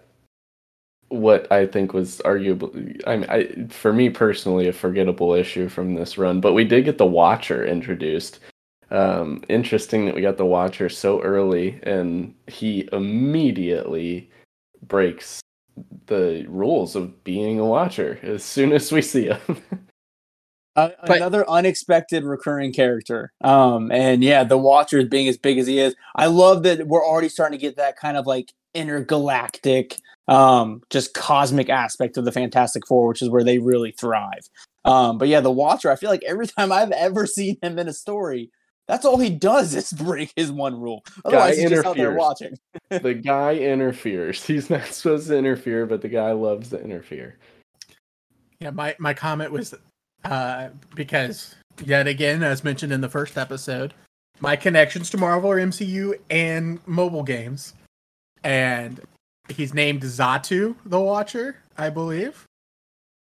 [1.08, 5.94] what I think was arguably, I, mean, I for me personally, a forgettable issue from
[5.94, 6.40] this run.
[6.40, 8.40] But we did get the Watcher introduced,
[8.90, 14.30] um, interesting that we got the Watcher so early, and he immediately
[14.86, 15.40] breaks
[16.06, 19.62] the rules of being a Watcher as soon as we see him.
[20.76, 23.32] uh, another unexpected recurring character.
[23.42, 27.04] Um, and yeah, the Watcher being as big as he is, I love that we're
[27.04, 29.96] already starting to get that kind of like intergalactic,
[30.28, 34.48] um, just cosmic aspect of the Fantastic Four, which is where they really thrive.
[34.84, 37.88] Um, but yeah, the Watcher, I feel like every time I've ever seen him in
[37.88, 38.50] a story,
[38.88, 41.04] that's all he does is break his one rule.
[41.24, 42.58] Otherwise, guy he's just out there watching.
[42.88, 44.44] the guy interferes.
[44.46, 47.36] He's not supposed to interfere, but the guy loves to interfere.
[48.60, 49.74] Yeah, my, my comment was
[50.24, 53.94] uh, because, yet again, as mentioned in the first episode,
[54.40, 57.74] my connections to Marvel or MCU and mobile games.
[58.42, 59.00] And
[59.48, 62.44] he's named Zatu the Watcher, I believe.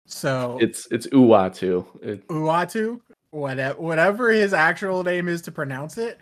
[0.08, 1.86] So it's it's Uatu.
[2.02, 6.20] It, Uatu whatever whatever his actual name is to pronounce it.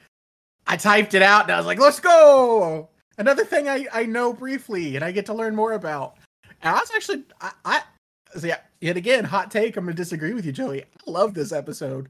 [0.68, 2.90] I typed it out and I was like, let's go.
[3.18, 6.18] Another thing I, I know briefly and I get to learn more about.
[6.62, 7.82] And I was actually I, I
[8.36, 9.78] so yeah, yet again, hot take.
[9.78, 10.84] I'm gonna disagree with you, Joey.
[10.84, 12.10] I love this episode.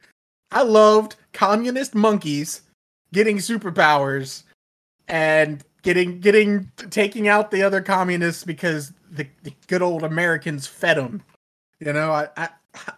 [0.52, 2.62] I loved communist monkeys
[3.14, 4.44] getting superpowers
[5.08, 10.98] and getting getting taking out the other communists because the, the good old Americans fed
[10.98, 11.22] them.
[11.80, 12.50] You know, I, I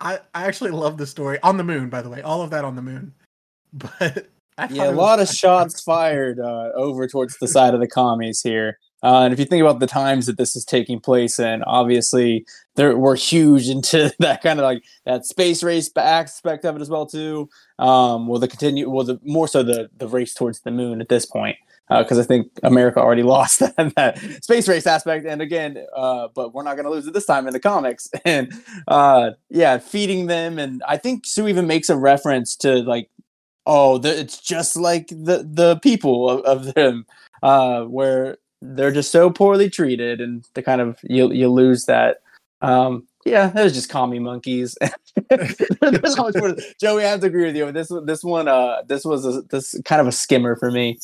[0.02, 2.22] I, I actually love the story on the moon, by the way.
[2.22, 3.14] All of that on the moon.
[4.60, 8.42] But yeah, a lot of shots fired uh, over towards the side of the commies
[8.42, 8.80] here.
[9.04, 12.44] Uh, and if you think about the times that this is taking place in, obviously
[12.76, 16.90] there we're huge into that kind of like that space race aspect of it as
[16.90, 17.48] well too.
[17.78, 21.10] Um, well, the continue, well, the more so the the race towards the moon at
[21.10, 21.58] this point,
[21.90, 25.26] because uh, I think America already lost that, that, space race aspect.
[25.26, 28.08] And again, uh, but we're not going to lose it this time in the comics.
[28.26, 28.54] And
[28.88, 33.10] uh, yeah, feeding them, and I think Sue even makes a reference to like,
[33.66, 37.06] oh, the, it's just like the the people of, of them,
[37.42, 42.18] uh, where they're just so poorly treated, and the kind of you you lose that.
[42.62, 44.78] Um, yeah, that was just commie monkeys.
[45.30, 46.56] There's much more.
[46.80, 47.72] Joey, I have to agree with you.
[47.72, 51.00] This this one, uh, this was a, this kind of a skimmer for me.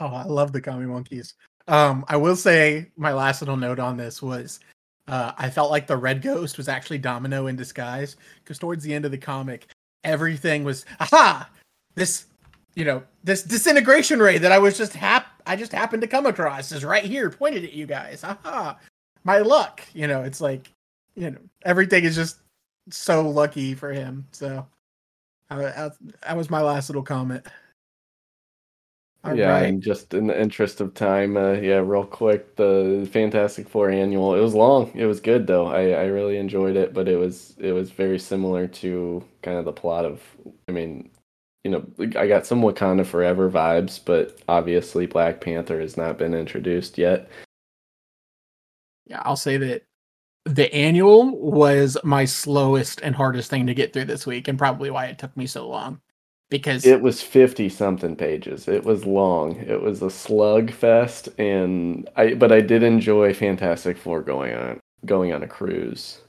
[0.00, 1.34] Oh, I love the commie monkeys.
[1.68, 4.60] Um, I will say my last little note on this was
[5.08, 8.92] uh, I felt like the Red Ghost was actually Domino in disguise because towards the
[8.92, 9.68] end of the comic,
[10.04, 11.48] everything was aha.
[11.94, 12.26] This
[12.74, 16.26] you know this disintegration ray that I was just hap I just happened to come
[16.26, 18.24] across is right here, pointed at you guys.
[18.24, 18.78] Aha,
[19.24, 19.82] my luck.
[19.94, 20.70] You know, it's like
[21.14, 22.38] you know everything is just
[22.90, 24.26] so lucky for him.
[24.32, 24.66] So
[25.50, 25.90] uh,
[26.22, 27.46] that was my last little comment.
[29.26, 29.64] All yeah, right.
[29.64, 34.34] and just in the interest of time, uh, yeah, real quick, the Fantastic Four annual.
[34.36, 34.92] It was long.
[34.94, 35.66] It was good though.
[35.66, 39.64] I, I really enjoyed it, but it was it was very similar to kind of
[39.64, 40.22] the plot of.
[40.68, 41.10] I mean,
[41.64, 41.84] you know,
[42.16, 47.28] I got some Wakanda Forever vibes, but obviously Black Panther has not been introduced yet.
[49.06, 49.86] Yeah, I'll say that
[50.44, 54.90] the annual was my slowest and hardest thing to get through this week, and probably
[54.90, 56.00] why it took me so long.
[56.48, 58.68] Because it was fifty something pages.
[58.68, 59.56] It was long.
[59.56, 64.78] It was a slug fest, and I but I did enjoy Fantastic Four going on
[65.04, 66.20] going on a cruise.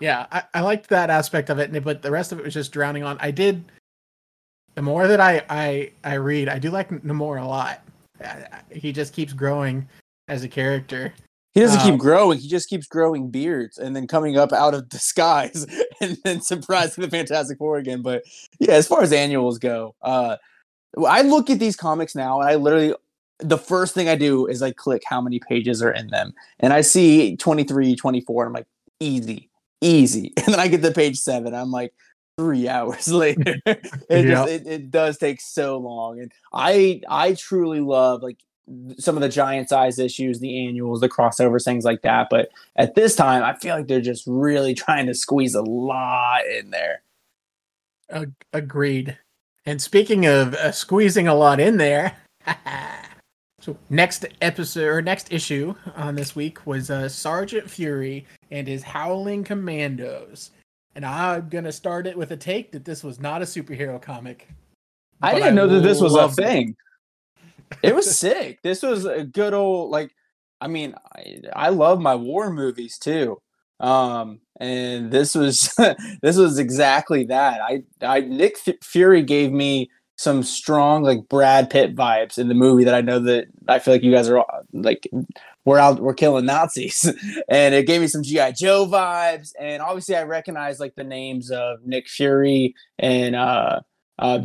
[0.00, 2.72] Yeah, I, I liked that aspect of it, but the rest of it was just
[2.72, 3.18] drowning on.
[3.20, 3.64] I did
[4.74, 7.82] the more that I I I read, I do like Namor a lot.
[8.70, 9.88] He just keeps growing
[10.28, 11.12] as a character.
[11.52, 12.38] He doesn't um, keep growing.
[12.38, 15.66] He just keeps growing beards and then coming up out of disguise
[16.00, 18.02] and then surprising the Fantastic Four again.
[18.02, 18.24] But
[18.58, 20.36] yeah, as far as annuals go, uh,
[21.06, 22.94] I look at these comics now and I literally
[23.38, 26.32] the first thing I do is I click how many pages are in them.
[26.60, 28.66] And I see 23, 24, and I'm like,
[29.00, 30.32] easy, easy.
[30.44, 31.54] And then I get to page seven.
[31.54, 31.92] I'm like,
[32.38, 33.56] three hours later.
[33.66, 34.22] it yeah.
[34.22, 36.20] just it, it does take so long.
[36.20, 38.38] And I I truly love like
[38.98, 42.28] some of the giant size issues, the annuals, the crossovers, things like that.
[42.30, 46.46] But at this time, I feel like they're just really trying to squeeze a lot
[46.46, 47.02] in there.
[48.10, 49.16] Uh, agreed.
[49.64, 52.16] And speaking of uh, squeezing a lot in there,
[53.60, 58.82] so next episode or next issue on this week was uh, Sergeant Fury and his
[58.82, 60.50] Howling Commandos.
[60.94, 64.48] And I'm gonna start it with a take that this was not a superhero comic.
[65.22, 66.70] I didn't I know that this was a thing.
[66.70, 66.76] It
[67.94, 68.60] was sick.
[68.62, 70.14] This was a good old like.
[70.60, 73.40] I mean, I, I love my war movies too.
[73.80, 75.74] Um, and this was
[76.22, 77.60] this was exactly that.
[77.60, 82.84] I, I Nick Fury gave me some strong like Brad Pitt vibes in the movie
[82.84, 85.08] that I know that I feel like you guys are like
[85.64, 87.12] we're out we're killing Nazis
[87.48, 91.50] and it gave me some GI Joe vibes and obviously I recognize like the names
[91.50, 93.80] of Nick Fury and uh
[94.18, 94.38] uh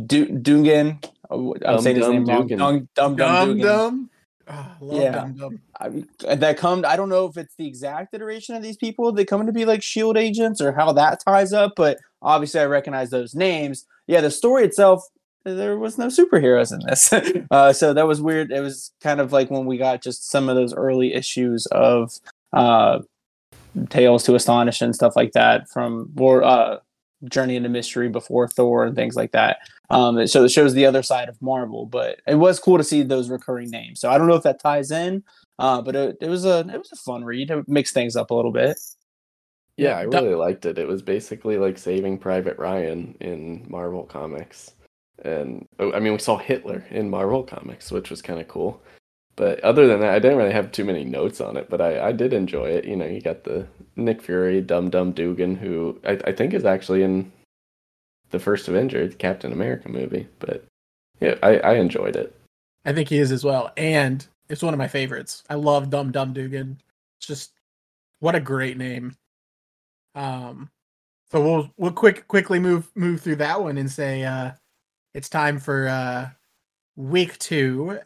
[1.30, 4.10] Dugan I'm saying his name wrong Dum Dum Dum Dum
[4.50, 5.60] Oh, yeah, Dum Dum.
[5.78, 6.82] I, that come.
[6.88, 9.12] I don't know if it's the exact iteration of these people.
[9.12, 12.64] They come to be like Shield agents or how that ties up, but obviously I
[12.64, 13.84] recognize those names.
[14.06, 15.04] Yeah, the story itself
[15.44, 17.12] there was no superheroes in this.
[17.50, 18.50] uh, so that was weird.
[18.50, 22.12] It was kind of like when we got just some of those early issues of
[22.52, 23.00] uh,
[23.88, 26.78] Tales to Astonish and stuff like that from or uh,
[27.24, 29.58] Journey into Mystery before Thor and things like that.
[29.90, 33.02] Um, so it shows the other side of Marvel, but it was cool to see
[33.02, 34.00] those recurring names.
[34.00, 35.24] So I don't know if that ties in,
[35.58, 37.50] uh, but it, it was a it was a fun read.
[37.50, 38.78] It mixed things up a little bit.
[39.76, 40.76] Yeah, I really liked it.
[40.76, 44.72] It was basically like Saving Private Ryan in Marvel Comics
[45.24, 48.80] and oh, I mean we saw Hitler in Marvel comics, which was kind of cool.
[49.38, 51.70] But other than that, I didn't really have too many notes on it.
[51.70, 52.84] But I, I did enjoy it.
[52.84, 56.64] You know, you got the Nick Fury, Dum Dum Dugan, who I, I think is
[56.64, 57.30] actually in
[58.30, 60.26] the first Avengers, Captain America movie.
[60.40, 60.64] But
[61.20, 62.34] yeah, I, I enjoyed it.
[62.84, 65.44] I think he is as well, and it's one of my favorites.
[65.48, 66.80] I love Dum Dum Dugan.
[67.18, 67.52] It's just
[68.18, 69.16] what a great name.
[70.16, 70.68] Um,
[71.30, 74.52] so we'll we'll quick quickly move move through that one and say uh
[75.14, 76.30] it's time for uh
[76.96, 78.00] week two,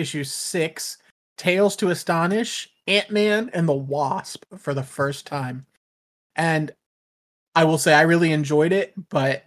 [0.00, 0.98] issue six,
[1.36, 5.66] Tales to Astonish, Ant Man and the Wasp for the first time.
[6.36, 6.72] And
[7.54, 9.44] I will say I really enjoyed it, but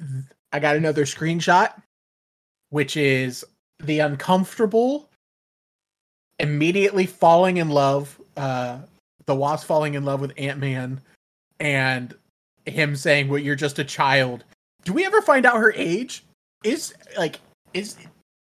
[0.52, 1.74] I got another screenshot,
[2.70, 3.44] which is
[3.80, 5.10] the uncomfortable
[6.40, 8.80] immediately falling in love, uh,
[9.26, 11.02] the Wasp falling in love with Ant Man,
[11.60, 12.14] and
[12.66, 14.44] him saying, "Well, you're just a child."
[14.84, 16.24] Do we ever find out her age?
[16.64, 17.40] Is like
[17.74, 17.98] is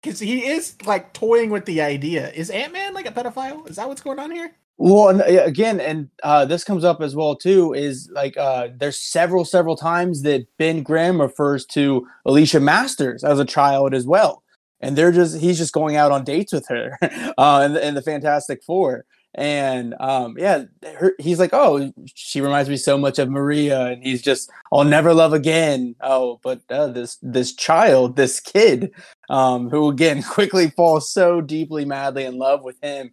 [0.07, 2.31] because he is like toying with the idea.
[2.31, 3.69] Is Ant Man like a pedophile?
[3.69, 4.53] Is that what's going on here?
[4.77, 7.73] Well, and, again, and uh, this comes up as well too.
[7.73, 13.39] Is like uh, there's several, several times that Ben Grimm refers to Alicia Masters as
[13.39, 14.43] a child as well,
[14.79, 16.97] and they're just he's just going out on dates with her,
[17.37, 19.05] uh, in, the, in the Fantastic Four,
[19.35, 20.63] and um, yeah,
[20.95, 24.83] her, he's like, oh, she reminds me so much of Maria, and he's just, I'll
[24.83, 25.95] never love again.
[26.01, 28.91] Oh, but uh, this this child, this kid,
[29.29, 33.11] um, who again quickly falls so deeply, madly in love with him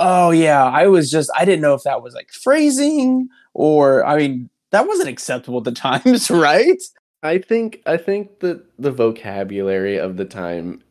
[0.00, 4.16] oh yeah i was just i didn't know if that was like phrasing or i
[4.16, 6.82] mean that wasn't acceptable at the times right
[7.22, 10.82] i think i think that the vocabulary of the time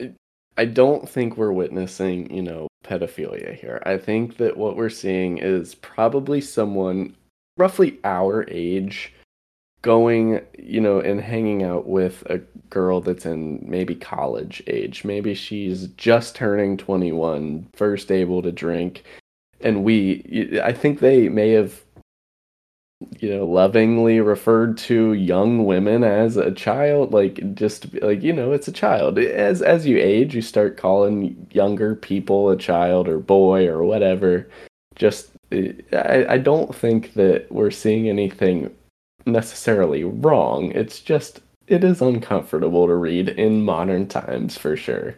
[0.57, 5.37] i don't think we're witnessing you know pedophilia here i think that what we're seeing
[5.37, 7.15] is probably someone
[7.57, 9.13] roughly our age
[9.81, 15.05] going, you know, and hanging out with a girl that's in maybe college age.
[15.05, 19.03] Maybe she's just turning 21, first able to drink.
[19.61, 21.81] And we, I think they may have,
[23.19, 28.51] you know, lovingly referred to young women as a child, like just like, you know,
[28.51, 29.17] it's a child.
[29.17, 34.49] As, as you age, you start calling younger people a child or boy or whatever.
[34.95, 38.73] Just, eh, I, I don't think that we're seeing anything
[39.25, 40.71] necessarily wrong.
[40.71, 45.15] It's just it is uncomfortable to read in modern times for sure.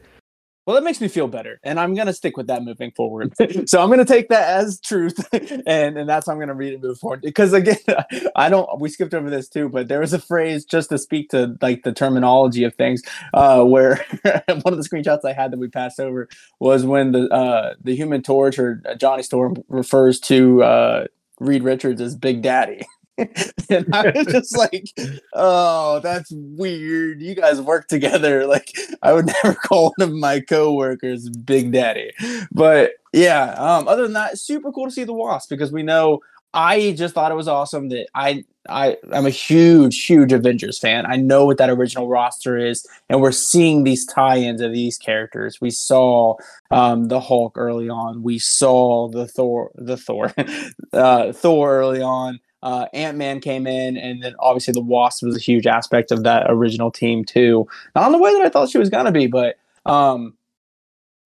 [0.71, 3.33] Well, that makes me feel better, and I'm gonna stick with that moving forward.
[3.67, 6.81] so I'm gonna take that as truth, and and that's how I'm gonna read it
[6.81, 7.19] move forward.
[7.19, 7.75] Because again,
[8.37, 8.79] I don't.
[8.79, 11.83] We skipped over this too, but there was a phrase just to speak to like
[11.83, 13.01] the terminology of things,
[13.33, 16.29] uh, where one of the screenshots I had that we passed over
[16.61, 21.07] was when the uh, the Human Torch or Johnny Storm refers to uh,
[21.41, 22.85] Reed Richards as Big Daddy.
[23.17, 24.85] And I was just like,
[25.33, 27.21] oh, that's weird.
[27.21, 28.45] You guys work together.
[28.51, 32.11] Like, I would never call one of my coworkers Big Daddy.
[32.51, 36.19] But yeah, um, other than that, super cool to see the Wasp because we know
[36.53, 41.05] I just thought it was awesome that I I I'm a huge huge Avengers fan.
[41.05, 45.61] I know what that original roster is, and we're seeing these tie-ins of these characters.
[45.61, 46.35] We saw
[46.69, 48.21] um, the Hulk early on.
[48.21, 50.33] We saw the Thor the Thor
[50.93, 52.39] uh, Thor early on.
[52.63, 56.23] Uh, Ant Man came in, and then obviously the Wasp was a huge aspect of
[56.23, 57.67] that original team too.
[57.95, 59.55] Not in the way that I thought she was gonna be, but
[59.85, 60.35] um,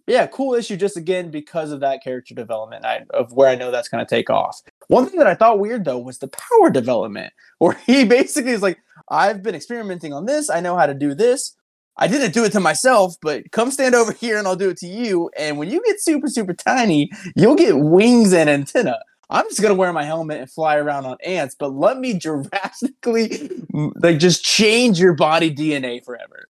[0.08, 3.72] yeah, cool issue just again because of that character development I, of where I know
[3.72, 4.62] that's gonna take off.
[4.88, 8.62] One thing that I thought weird though was the power development, where he basically is
[8.62, 8.80] like,
[9.10, 10.50] "I've been experimenting on this.
[10.50, 11.56] I know how to do this.
[11.98, 14.78] I didn't do it to myself, but come stand over here and I'll do it
[14.78, 15.30] to you.
[15.38, 19.00] And when you get super super tiny, you'll get wings and antenna."
[19.30, 23.50] I'm just gonna wear my helmet and fly around on ants, but let me drastically
[23.96, 26.48] like just change your body DNA forever.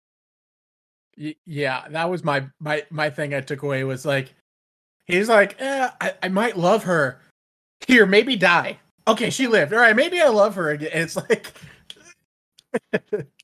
[1.44, 4.34] Yeah, that was my my my thing I took away was like
[5.06, 7.20] he's like, eh, I, I might love her.
[7.86, 8.78] Here, maybe die.
[9.08, 9.72] Okay, she lived.
[9.72, 10.90] All right, maybe I love her again.
[10.94, 11.52] It's like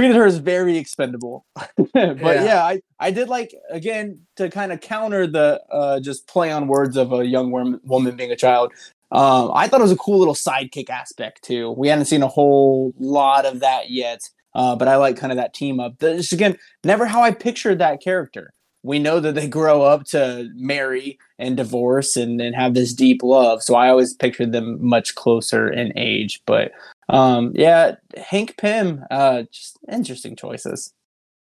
[0.00, 1.44] treated her as very expendable.
[1.54, 2.44] but yeah.
[2.44, 6.68] yeah, I, I did like again to kind of counter the uh, just play on
[6.68, 8.72] words of a young woman, woman being a child.
[9.12, 11.72] Um, I thought it was a cool little sidekick aspect too.
[11.72, 15.36] We hadn't seen a whole lot of that yet, uh, but I like kind of
[15.36, 15.98] that team up.
[15.98, 18.54] This again, never how I pictured that character.
[18.82, 23.22] We know that they grow up to marry and divorce and, and have this deep
[23.22, 23.62] love.
[23.62, 26.40] So I always pictured them much closer in age.
[26.46, 26.72] But
[27.10, 30.94] um, yeah, Hank Pym, uh, just interesting choices.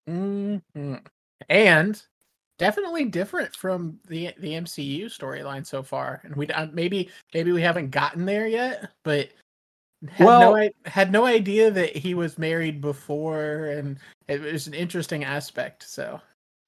[0.09, 0.95] Mm-hmm.
[1.49, 2.03] And
[2.57, 6.21] definitely different from the the MCU storyline so far.
[6.23, 9.29] And we uh, maybe maybe we haven't gotten there yet, but
[10.09, 13.97] had well, no had no idea that he was married before, and
[14.27, 15.83] it was an interesting aspect.
[15.87, 16.19] So,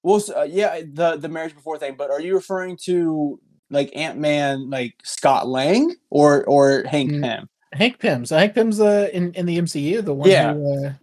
[0.04, 1.96] well, uh, yeah, the the marriage before thing.
[1.96, 7.22] But are you referring to like Ant Man, like Scott Lang, or or Hank mm,
[7.22, 7.50] Pym?
[7.74, 8.26] Hank Pym.
[8.26, 10.54] So Hank Pym's uh, in in the MCU, the one yeah.
[10.54, 10.94] who uh,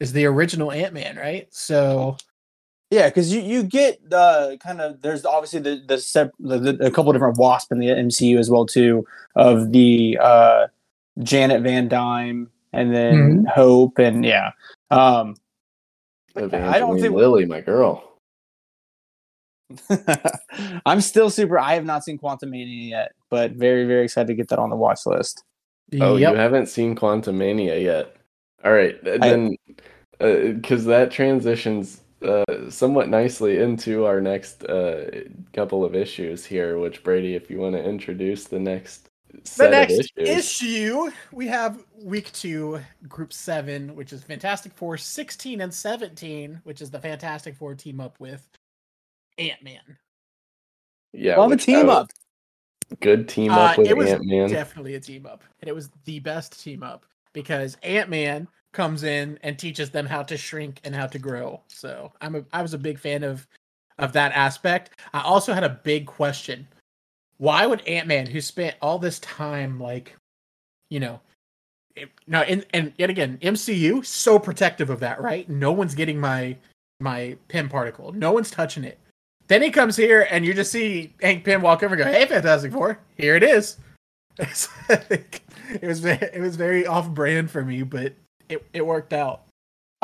[0.00, 1.46] is the original Ant Man, right?
[1.50, 2.16] So
[2.90, 6.86] yeah, because you you get the kind of there's obviously the the, sep, the, the,
[6.86, 10.66] a couple different Wasp in the MCU as well too of the uh,
[11.22, 13.46] Janet Van Dyne and then mm-hmm.
[13.46, 14.52] Hope and yeah.
[14.90, 15.36] Um,
[16.36, 18.12] I don't think Lilly, my girl.
[20.86, 21.58] I'm still super.
[21.58, 24.76] I have not seen Quantumania yet, but very very excited to get that on the
[24.76, 25.42] watch list.
[26.00, 26.32] Oh, yep.
[26.32, 28.16] you haven't seen Quantumania yet.
[28.64, 29.56] All right, then
[30.18, 35.10] because uh, that transitions uh, somewhat nicely into our next uh,
[35.52, 36.78] couple of issues here.
[36.78, 39.10] Which Brady, if you want to introduce the next
[39.42, 40.38] set the next of issues.
[40.62, 46.80] issue we have week two group seven which is fantastic four 16 and 17 which
[46.80, 48.46] is the fantastic four team up with
[49.38, 49.98] ant-man
[51.14, 52.10] yeah, Love a which- team uh, up.
[53.00, 54.48] Good team Uh, up with it was Ant Man.
[54.48, 59.38] definitely a team up and it was the best team up because ant-man comes in
[59.42, 61.60] and teaches them how to shrink and how to grow.
[61.68, 63.46] So i'm a i was a big fan of
[63.98, 64.90] of that aspect.
[65.12, 66.66] I also had a big question.
[67.38, 70.16] Why would ant-man who spent all this time like
[70.90, 71.20] you know
[71.96, 75.48] it- now and and yet again mcu so protective of that right?
[75.48, 76.56] No one's getting my
[77.00, 78.12] my Pym particle.
[78.12, 78.98] No one's touching it
[79.48, 82.26] then he comes here and you just see hank pym walk over and go hey
[82.26, 83.76] fantastic four here it is
[84.38, 84.68] it
[85.82, 88.14] was it was very off brand for me but
[88.48, 89.44] it, it worked out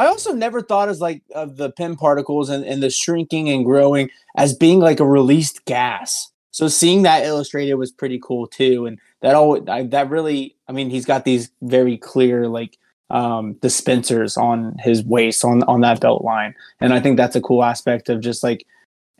[0.00, 3.66] I also never thought as like of the Pym particles and, and the shrinking and
[3.66, 6.32] growing as being like a released gas.
[6.52, 10.88] So seeing that illustrated was pretty cool too, and that all that really, I mean,
[10.88, 12.78] he's got these very clear like
[13.10, 17.42] um, dispensers on his waist on on that belt line, and I think that's a
[17.42, 18.66] cool aspect of just like.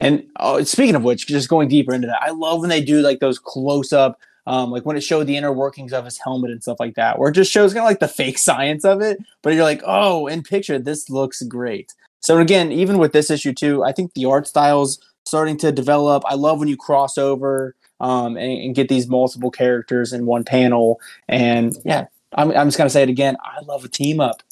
[0.01, 3.01] And oh, speaking of which, just going deeper into that, I love when they do
[3.01, 6.51] like those close up um, like when it showed the inner workings of his helmet
[6.51, 9.01] and stuff like that, where it just shows kind of like the fake science of
[9.01, 9.18] it.
[9.42, 11.94] But you're like, oh, in picture, this looks great.
[12.20, 16.22] So again, even with this issue too, I think the art styles starting to develop.
[16.26, 20.44] I love when you cross over um, and, and get these multiple characters in one
[20.44, 21.01] panel.
[21.28, 23.36] And yeah, I'm, I'm just gonna say it again.
[23.42, 24.42] I love a team up.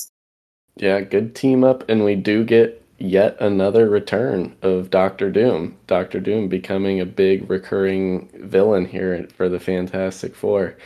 [0.76, 5.76] Yeah, good team up, and we do get yet another return of Doctor Doom.
[5.86, 10.76] Doctor Doom becoming a big recurring villain here for the Fantastic Four.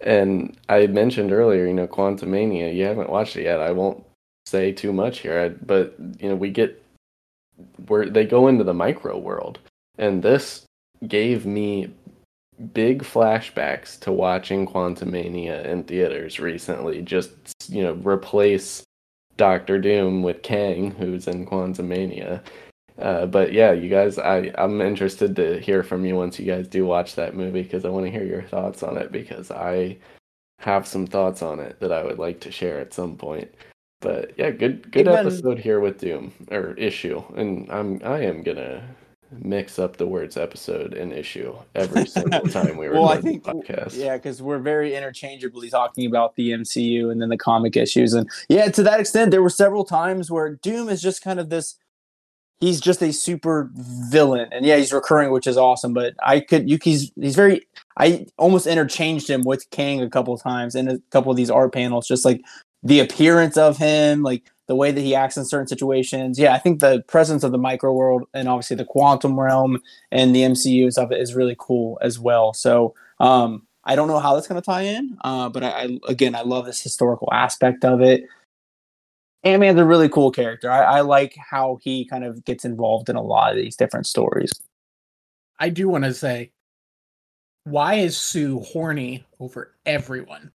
[0.00, 2.74] And I mentioned earlier, you know, Quantumania.
[2.74, 3.60] You haven't watched it yet.
[3.60, 4.04] I won't
[4.46, 6.82] say too much here, but you know, we get
[7.86, 9.58] where they go into the micro world,
[9.98, 10.64] and this
[11.06, 11.92] gave me
[12.72, 17.02] big flashbacks to watching Quantumania in theaters recently.
[17.02, 17.32] Just
[17.68, 18.84] you know, replace
[19.38, 22.42] Doctor Doom with Kang, who's in Quantumania.
[22.98, 26.68] Uh, but yeah, you guys, I I'm interested to hear from you once you guys
[26.68, 29.96] do watch that movie because I want to hear your thoughts on it because I
[30.58, 33.54] have some thoughts on it that I would like to share at some point.
[34.00, 38.42] But yeah, good good Even- episode here with Doom or issue, and I'm I am
[38.42, 38.82] gonna
[39.30, 43.44] mix up the words episode and issue every single time we were Well, I think-
[43.44, 43.96] the podcast.
[43.96, 48.14] Yeah, because we're very interchangeably talking about the MCU and then the comic issues.
[48.14, 51.50] And yeah, to that extent, there were several times where Doom is just kind of
[51.50, 51.76] this
[52.60, 54.48] he's just a super villain.
[54.50, 55.94] And yeah, he's recurring, which is awesome.
[55.94, 57.66] But I could you he's he's very
[57.96, 61.50] I almost interchanged him with Kang a couple of times in a couple of these
[61.50, 62.40] art panels, just like
[62.82, 66.38] the appearance of him, like the way that he acts in certain situations.
[66.38, 70.34] Yeah, I think the presence of the micro world and obviously the quantum realm and
[70.34, 72.52] the MCU stuff is really cool as well.
[72.52, 75.98] So um, I don't know how that's going to tie in, uh, but I, I
[76.06, 78.24] again I love this historical aspect of it.
[79.44, 80.70] Ant Man's a really cool character.
[80.70, 84.06] I, I like how he kind of gets involved in a lot of these different
[84.06, 84.52] stories.
[85.58, 86.52] I do want to say,
[87.64, 90.52] why is Sue horny over everyone?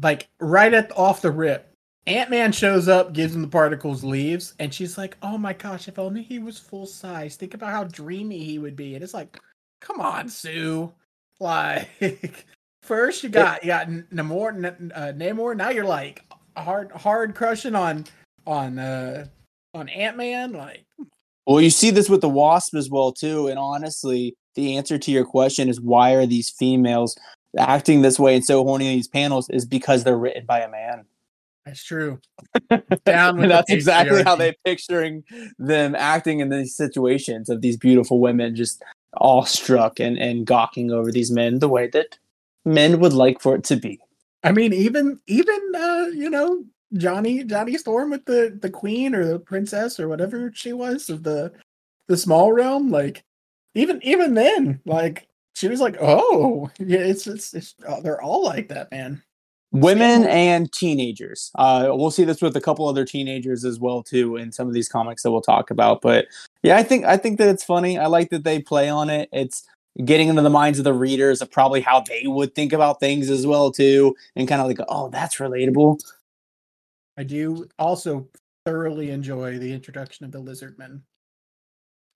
[0.00, 1.71] Like right at off the rip,
[2.06, 5.86] Ant Man shows up, gives him the particles, leaves, and she's like, "Oh my gosh,
[5.86, 7.36] if only he was full size.
[7.36, 9.38] Think about how dreamy he would be." And it's like,
[9.82, 10.92] come on, Sue.
[11.40, 12.46] Like
[12.82, 15.56] first you got you got Namor, uh, Namor.
[15.56, 16.24] Now you're like
[16.56, 18.06] hard hard crushing on
[18.46, 19.26] on uh
[19.74, 20.52] on Ant Man.
[20.52, 20.84] Like
[21.46, 23.48] Well, you see this with the Wasp as well too.
[23.48, 27.16] And honestly, the answer to your question is why are these females
[27.58, 30.70] acting this way and so horny in these panels is because they're written by a
[30.70, 31.04] man.
[31.64, 32.18] That's true.
[33.04, 35.24] Down that's exactly how they're picturing
[35.58, 38.82] them acting in these situations of these beautiful women just
[39.14, 42.18] awestruck and, and gawking over these men the way that
[42.64, 44.00] men would like for it to be.
[44.44, 49.24] I mean, even even uh, you know Johnny Johnny Storm with the the queen or
[49.24, 51.52] the princess or whatever she was of the
[52.08, 52.90] the small realm.
[52.90, 53.24] Like
[53.74, 58.44] even even then, like she was like, oh yeah, it's it's, it's oh, they're all
[58.44, 59.22] like that, man.
[59.72, 61.50] Women and teenagers.
[61.54, 64.74] Uh, we'll see this with a couple other teenagers as well too in some of
[64.74, 66.02] these comics that we'll talk about.
[66.02, 66.26] But
[66.62, 67.98] yeah, I think I think that it's funny.
[67.98, 69.30] I like that they play on it.
[69.32, 69.66] It's
[70.04, 73.30] getting into the minds of the readers of probably how they would think about things
[73.30, 76.00] as well too, and kind of like, oh, that's relatable.
[77.16, 78.28] I do also
[78.64, 81.00] thoroughly enjoy the introduction of the Lizardmen.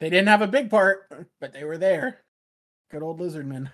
[0.01, 2.19] They didn't have a big part, but they were there.
[2.91, 3.71] Good old Lizardmen.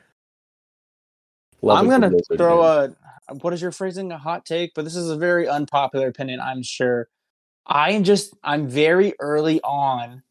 [1.63, 2.97] Love I'm gonna throw man.
[3.29, 4.13] a what is your phrasing?
[4.13, 7.09] A hot take, but this is a very unpopular opinion, I'm sure.
[7.67, 10.23] I am just I'm very early on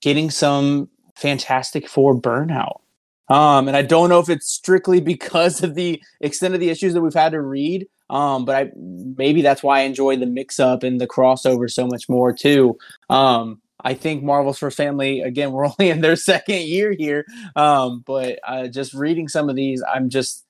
[0.00, 2.80] getting some Fantastic Four burnout.
[3.28, 6.94] Um, and I don't know if it's strictly because of the extent of the issues
[6.94, 7.86] that we've had to read.
[8.10, 11.86] Um, but I maybe that's why I enjoy the mix up and the crossover so
[11.86, 12.78] much more too.
[13.10, 15.52] Um, I think Marvel's for Family again.
[15.52, 19.82] We're only in their second year here, um, but uh, just reading some of these,
[19.82, 20.46] I'm just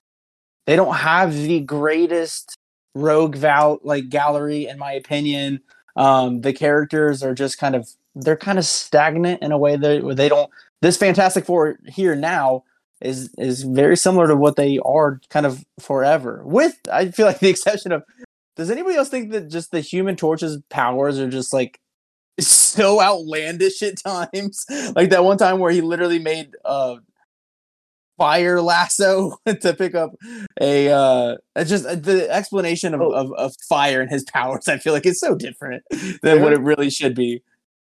[0.69, 2.55] they don't have the greatest
[2.95, 5.63] rogue val like gallery in my opinion.
[5.97, 10.15] Um, the characters are just kind of they're kind of stagnant in a way that
[10.15, 10.51] they don't.
[10.83, 12.65] This Fantastic Four here now
[13.01, 16.43] is is very similar to what they are kind of forever.
[16.45, 18.05] With I feel like the exception of
[18.57, 21.81] does anybody else think that just the Human Torch's powers are just like
[22.39, 24.67] so outlandish at times?
[24.95, 26.97] like that one time where he literally made uh
[28.19, 30.11] fire lasso to pick up
[30.61, 33.13] a uh just uh, the explanation of, oh.
[33.13, 36.43] of, of, fire and his powers i feel like it's so different than yeah.
[36.43, 37.43] what it really should be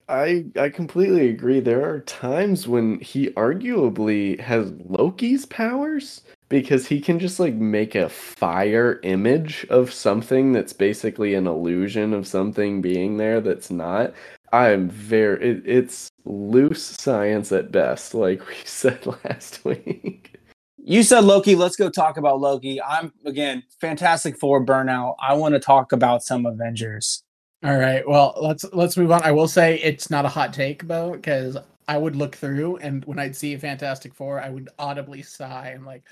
[0.09, 1.61] I I completely agree.
[1.61, 7.95] There are times when he arguably has Loki's powers because he can just like make
[7.95, 14.13] a fire image of something that's basically an illusion of something being there that's not.
[14.55, 20.39] I'm very it, it's loose science at best, like we said last week.
[20.79, 21.57] You said Loki.
[21.57, 22.81] Let's go talk about Loki.
[22.81, 25.17] I'm again Fantastic Four burnout.
[25.21, 27.25] I want to talk about some Avengers.
[27.65, 28.07] All right.
[28.07, 29.23] Well, let's let's move on.
[29.25, 31.57] I will say it's not a hot take, though, because
[31.89, 35.73] I would look through and when I'd see Fantastic Four, I would audibly sigh.
[35.75, 36.05] I'm like,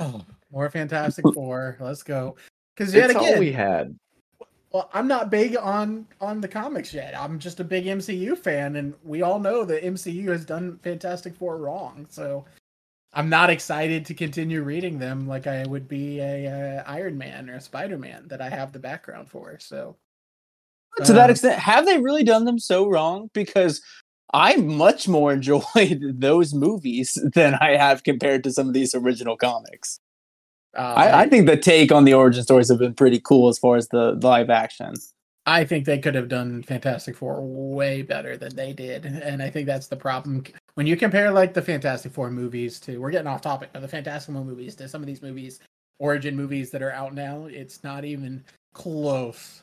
[0.00, 1.76] oh, more Fantastic Four.
[1.80, 2.36] Let's go.
[2.74, 3.94] Because yet it's again, we had.
[4.74, 7.16] Well, I'm not big on on the comics yet.
[7.16, 11.36] I'm just a big MCU fan, and we all know that MCU has done Fantastic
[11.36, 12.06] Four wrong.
[12.10, 12.44] So
[13.12, 17.48] I'm not excited to continue reading them like I would be a, a Iron Man
[17.48, 19.56] or a Spider Man that I have the background for.
[19.60, 19.94] So
[21.04, 23.30] to that um, extent, have they really done them so wrong?
[23.32, 23.80] Because
[24.32, 29.36] I much more enjoyed those movies than I have compared to some of these original
[29.36, 30.00] comics.
[30.76, 33.58] Uh, I, I, think the take on the origin stories have been pretty cool as
[33.58, 34.94] far as the, the live action.
[35.46, 39.50] I think they could have done Fantastic Four way better than they did, and I
[39.50, 40.44] think that's the problem
[40.74, 42.98] when you compare like the Fantastic Four movies to.
[42.98, 45.60] We're getting off topic, but the Fantastic Four movies to some of these movies,
[45.98, 49.60] origin movies that are out now, it's not even close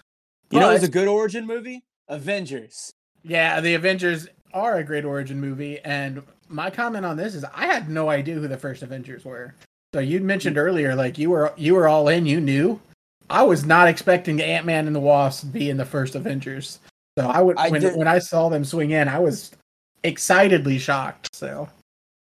[0.51, 1.83] you know, it's a good origin movie.
[2.07, 2.91] Avengers.
[3.23, 7.65] Yeah, the Avengers are a great origin movie, and my comment on this is I
[7.65, 9.55] had no idea who the first Avengers were.
[9.93, 12.79] So you mentioned earlier, like you were you were all in, you knew.
[13.29, 16.79] I was not expecting Ant Man and the Wasp to be in the first Avengers.
[17.17, 19.51] So I would I when did, when I saw them swing in, I was
[20.03, 21.35] excitedly shocked.
[21.35, 21.67] So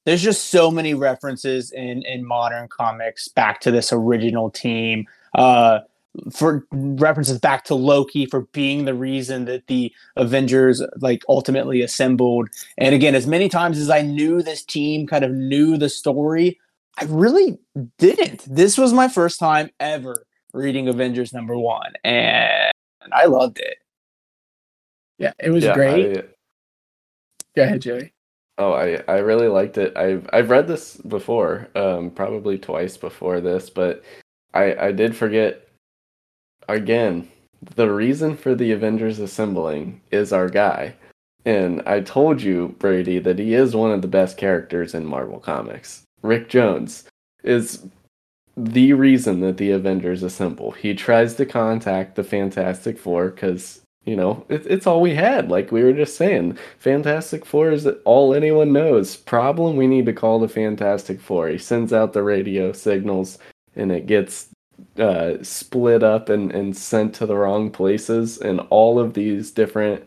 [0.05, 5.05] there's just so many references in in modern comics back to this original team.
[5.35, 5.79] Uh
[6.31, 12.49] for references back to Loki for being the reason that the Avengers like ultimately assembled.
[12.77, 16.59] And again, as many times as I knew this team kind of knew the story,
[16.97, 17.59] I really
[17.97, 18.43] didn't.
[18.47, 22.71] This was my first time ever reading Avengers number one, and
[23.11, 23.77] I loved it.
[25.19, 26.17] Yeah, it was yeah, great.
[26.17, 26.23] I,
[27.55, 28.13] Go ahead, Joey.
[28.59, 29.95] Oh, I, I really liked it.
[29.95, 34.03] I've I've read this before, um, probably twice before this, but
[34.53, 35.67] I I did forget
[36.67, 37.27] again,
[37.75, 40.95] the reason for the Avengers assembling is our guy.
[41.45, 45.39] And I told you, Brady, that he is one of the best characters in Marvel
[45.39, 46.03] Comics.
[46.27, 47.05] Rick Jones
[47.43, 47.85] is
[48.55, 50.71] the reason that the Avengers assemble.
[50.71, 55.49] He tries to contact the Fantastic Four because, you know, it, it's all we had.
[55.49, 59.15] Like we were just saying, Fantastic Four is all anyone knows.
[59.15, 61.49] Problem, we need to call the Fantastic Four.
[61.49, 63.37] He sends out the radio signals
[63.75, 64.49] and it gets
[64.99, 70.03] uh, split up and, and sent to the wrong places, and all of these different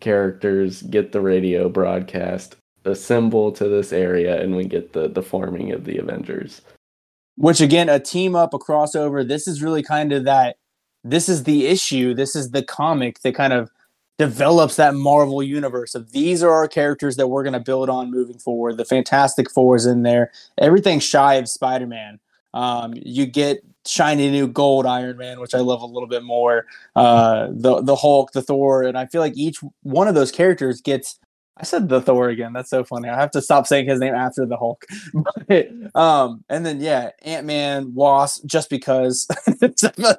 [0.00, 5.72] characters get the radio broadcast, assemble to this area, and we get the the forming
[5.72, 6.62] of the Avengers.
[7.36, 9.26] Which again, a team up, a crossover.
[9.26, 10.56] This is really kind of that.
[11.04, 12.14] This is the issue.
[12.14, 13.70] This is the comic that kind of
[14.18, 18.10] develops that Marvel universe of these are our characters that we're going to build on
[18.10, 18.76] moving forward.
[18.76, 20.30] The Fantastic Four is in there.
[20.58, 22.20] Everything shy of Spider Man.
[22.54, 26.66] Um, you get shiny new gold Iron Man, which I love a little bit more.
[26.94, 30.80] Uh, the the Hulk, the Thor, and I feel like each one of those characters
[30.80, 31.18] gets.
[31.62, 32.52] I said the Thor again.
[32.52, 33.08] That's so funny.
[33.08, 34.84] I have to stop saying his name after the Hulk.
[35.46, 39.28] but, um, and then yeah, Ant Man, Wasp, just because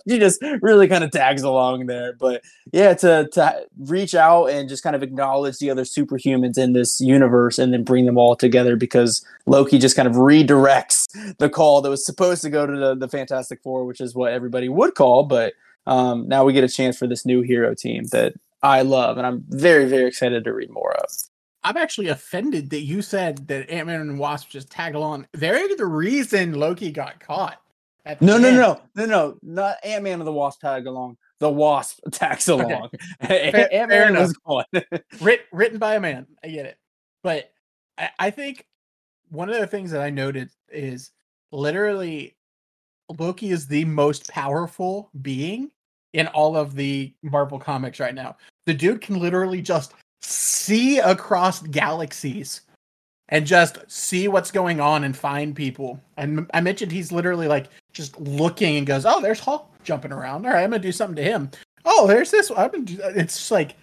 [0.05, 2.13] he just really kind of tags along there.
[2.13, 6.71] But yeah, to to reach out and just kind of acknowledge the other superhumans in
[6.71, 11.49] this universe, and then bring them all together because Loki just kind of redirects the
[11.49, 14.69] call that was supposed to go to the, the Fantastic Four, which is what everybody
[14.69, 15.23] would call.
[15.23, 15.55] But
[15.87, 19.27] um, now we get a chance for this new hero team that I love, and
[19.27, 21.11] I'm very very excited to read more of.
[21.63, 25.27] I'm actually offended that you said that Ant Man and Wasp just tag along.
[25.33, 27.59] They're the reason Loki got caught.
[28.19, 31.17] No, no, no, no, no, not Ant Man and the Wasp tag along.
[31.39, 32.89] The Wasp tags along.
[33.21, 34.65] Ant Man was gone.
[35.21, 36.27] Writ, written by a man.
[36.43, 36.77] I get it,
[37.23, 37.51] but
[37.97, 38.65] I, I think
[39.29, 41.11] one of the things that I noted is
[41.51, 42.35] literally
[43.17, 45.71] Loki is the most powerful being
[46.11, 48.35] in all of the Marvel comics right now.
[48.65, 49.93] The dude can literally just
[50.23, 52.61] see across galaxies
[53.29, 55.99] and just see what's going on and find people.
[56.17, 60.45] And I mentioned he's literally like just looking and goes, "Oh, there's Hulk jumping around.
[60.45, 61.51] All right, I'm gonna do something to him.
[61.85, 62.51] Oh, there's this.
[62.51, 63.75] I'm gonna do, it's just like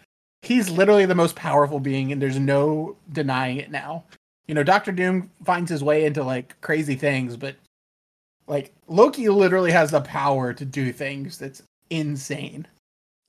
[0.42, 4.04] he's literally the most powerful being, and there's no denying it now.
[4.46, 7.56] You know, Doctor Doom finds his way into like crazy things, but
[8.46, 12.66] like Loki literally has the power to do things that's insane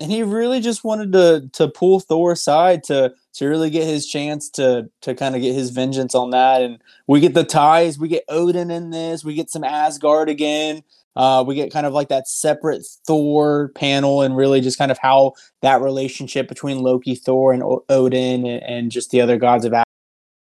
[0.01, 4.07] and he really just wanted to to pull Thor aside to to really get his
[4.07, 6.63] chance to to kind of get his vengeance on that.
[6.63, 10.83] And we get the ties, we get Odin in this, we get some Asgard again.
[11.15, 14.97] Uh, we get kind of like that separate Thor panel, and really just kind of
[14.97, 19.65] how that relationship between Loki, Thor, and o- Odin, and, and, just the other gods
[19.65, 19.73] of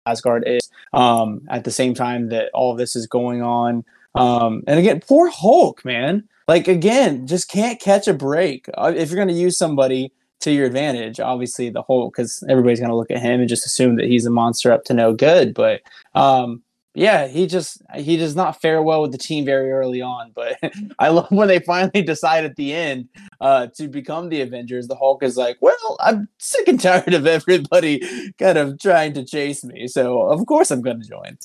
[0.07, 0.71] Asgard is.
[0.93, 3.85] Um, at the same time that all this is going on,
[4.15, 8.69] um, and again, poor Hulk, man like again, just can't catch a break.
[8.77, 12.81] Uh, if you're going to use somebody to your advantage, obviously the whole because everybody's
[12.81, 15.15] going to look at him and just assume that he's a monster up to no
[15.15, 15.55] good.
[15.55, 15.83] But
[16.17, 16.61] um,
[16.93, 20.33] yeah, he just he does not fare well with the team very early on.
[20.35, 20.59] But
[20.99, 23.09] I love when they finally decide at the end
[23.41, 24.89] uh, to become the Avengers.
[24.89, 28.01] The Hulk is like, well, I'm sick and tired of everybody
[28.41, 31.39] kind of trying to chase me, so of course I'm going to join.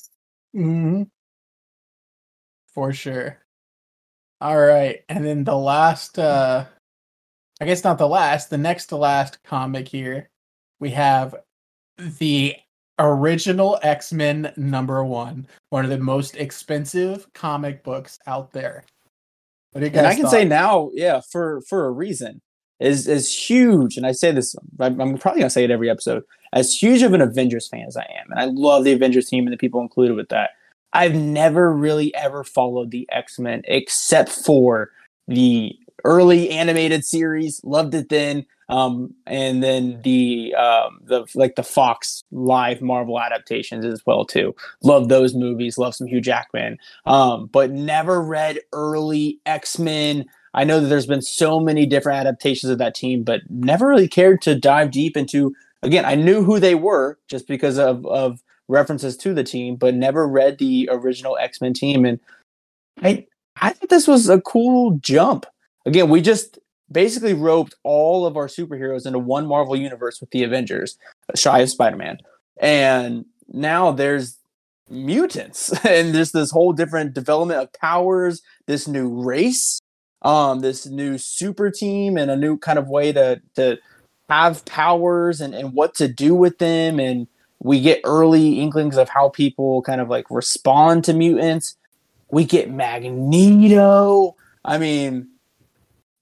[0.52, 1.02] Mm-hmm.
[2.76, 3.38] For sure.
[4.42, 5.00] All right.
[5.08, 6.66] And then the last uh
[7.58, 10.28] I guess not the last, the next to last comic here,
[10.78, 11.34] we have
[11.96, 12.54] the
[12.98, 18.84] original X-Men number 1, one of the most expensive comic books out there.
[19.74, 20.32] and I can thought?
[20.32, 22.42] say now, yeah, for for a reason
[22.78, 26.24] is is huge, and I say this, I'm, I'm probably gonna say it every episode.
[26.52, 29.46] As huge of an Avengers fan as I am, and I love the Avengers team
[29.46, 30.50] and the people included with that.
[30.96, 34.90] I've never really ever followed the X Men except for
[35.28, 37.60] the early animated series.
[37.62, 43.84] Loved it then, um, and then the um, the like the Fox live Marvel adaptations
[43.84, 44.54] as well too.
[44.82, 45.76] Love those movies.
[45.76, 50.24] Love some Hugh Jackman, um, but never read early X Men.
[50.54, 54.08] I know that there's been so many different adaptations of that team, but never really
[54.08, 55.54] cared to dive deep into.
[55.82, 59.94] Again, I knew who they were just because of of references to the team, but
[59.94, 62.04] never read the original X Men team.
[62.04, 62.20] And
[63.02, 63.26] I
[63.60, 65.46] I think this was a cool jump.
[65.84, 66.58] Again, we just
[66.90, 70.98] basically roped all of our superheroes into one Marvel universe with the Avengers,
[71.34, 72.18] shy of Spider Man,
[72.58, 74.38] and now there's
[74.88, 79.80] mutants and there's this whole different development of powers this new race
[80.22, 83.76] um this new super team and a new kind of way to to
[84.28, 87.26] have powers and, and what to do with them and
[87.60, 91.76] we get early inklings of how people kind of like respond to mutants.
[92.30, 94.36] We get Magneto.
[94.64, 95.28] I mean,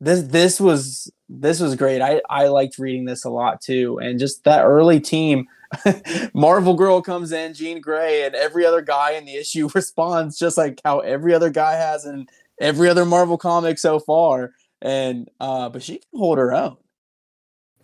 [0.00, 2.00] this this was this was great.
[2.00, 5.48] I I liked reading this a lot too, and just that early team.
[6.34, 10.56] Marvel Girl comes in, Jean Grey, and every other guy in the issue responds just
[10.56, 12.26] like how every other guy has in
[12.60, 14.52] every other Marvel comic so far.
[14.80, 16.76] And uh, but she can hold her own.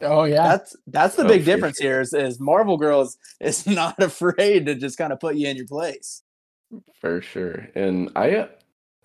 [0.03, 1.91] Oh yeah, that's that's the oh, big difference sure.
[1.91, 2.01] here.
[2.01, 5.67] Is, is Marvel Girls is not afraid to just kind of put you in your
[5.67, 6.23] place.
[7.01, 8.49] For sure, and I uh,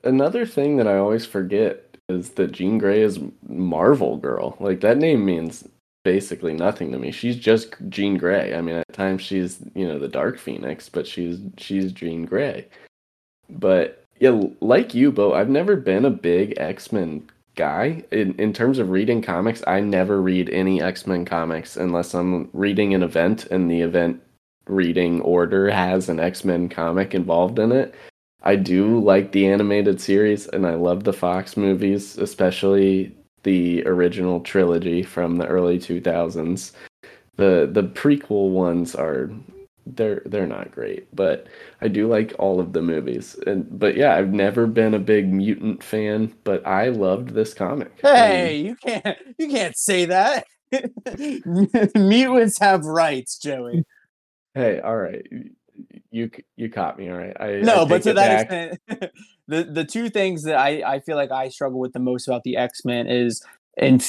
[0.04, 4.56] another thing that I always forget is that Jean Grey is Marvel Girl.
[4.60, 5.68] Like that name means
[6.04, 7.12] basically nothing to me.
[7.12, 8.54] She's just Jean Grey.
[8.54, 12.68] I mean, at times she's you know the Dark Phoenix, but she's she's Jean Grey.
[13.50, 18.04] But yeah, like you, Bo, I've never been a big X Men guy.
[18.12, 22.50] In, in terms of reading comics, I never read any X Men comics unless I'm
[22.54, 24.22] reading an event and the event
[24.68, 27.96] reading order has an X Men comic involved in it.
[28.44, 34.40] I do like the animated series and I love the Fox movies, especially the original
[34.42, 36.72] trilogy from the early 2000s.
[37.38, 39.30] The the prequel ones are
[39.86, 41.48] they're they're not great, but
[41.82, 43.36] I do like all of the movies.
[43.46, 47.92] And but yeah, I've never been a big mutant fan, but I loved this comic.
[48.02, 50.46] Hey, and, you can't you can't say that.
[51.96, 53.86] Mutants have rights, Joey.
[54.54, 55.26] Hey, all right.
[56.10, 57.36] You you caught me, all right.
[57.40, 58.80] I, no, I but to that back.
[58.82, 59.12] extent,
[59.48, 62.44] the the two things that I I feel like I struggle with the most about
[62.44, 63.44] the X Men is
[63.78, 64.02] and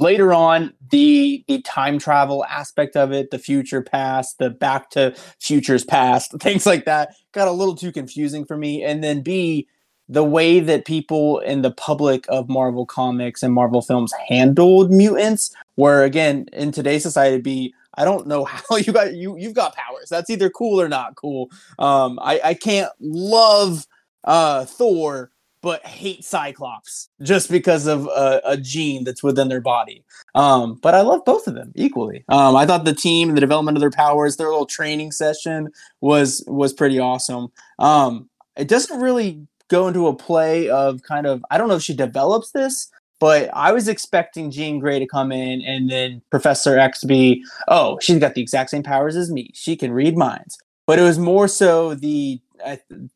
[0.00, 5.14] later on the the time travel aspect of it the future past the back to
[5.40, 8.82] futures past things like that got a little too confusing for me.
[8.82, 9.66] And then b
[10.08, 15.54] the way that people in the public of marvel comics and marvel films handled mutants
[15.74, 19.74] where again in today's society be i don't know how you got you you've got
[19.76, 20.08] powers.
[20.08, 21.50] That's either cool or not cool.
[21.78, 23.86] Um i i can't love
[24.24, 25.30] uh thor
[25.60, 30.04] but hate Cyclops just because of a, a, gene that's within their body.
[30.34, 32.24] Um, but I love both of them equally.
[32.28, 35.70] Um, I thought the team, and the development of their powers, their little training session
[36.00, 37.48] was was pretty awesome.
[37.78, 41.82] Um, it doesn't really go into a play of kind of I don't know if
[41.82, 42.88] she develops this,
[43.20, 47.98] but I was expecting Jean Grey to come in and then Professor X be, oh,
[48.00, 49.50] she's got the exact same powers as me.
[49.54, 50.58] She can read minds.
[50.86, 52.40] But it was more so the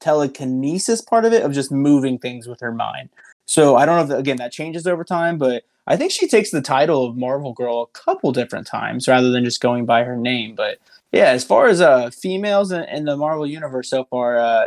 [0.00, 3.08] telekinesis part of it of just moving things with her mind.
[3.46, 6.50] So I don't know if again that changes over time, but I think she takes
[6.50, 10.16] the title of Marvel Girl a couple different times rather than just going by her
[10.16, 10.54] name.
[10.54, 10.78] But
[11.10, 14.66] yeah, as far as uh females in, in the Marvel universe so far, uh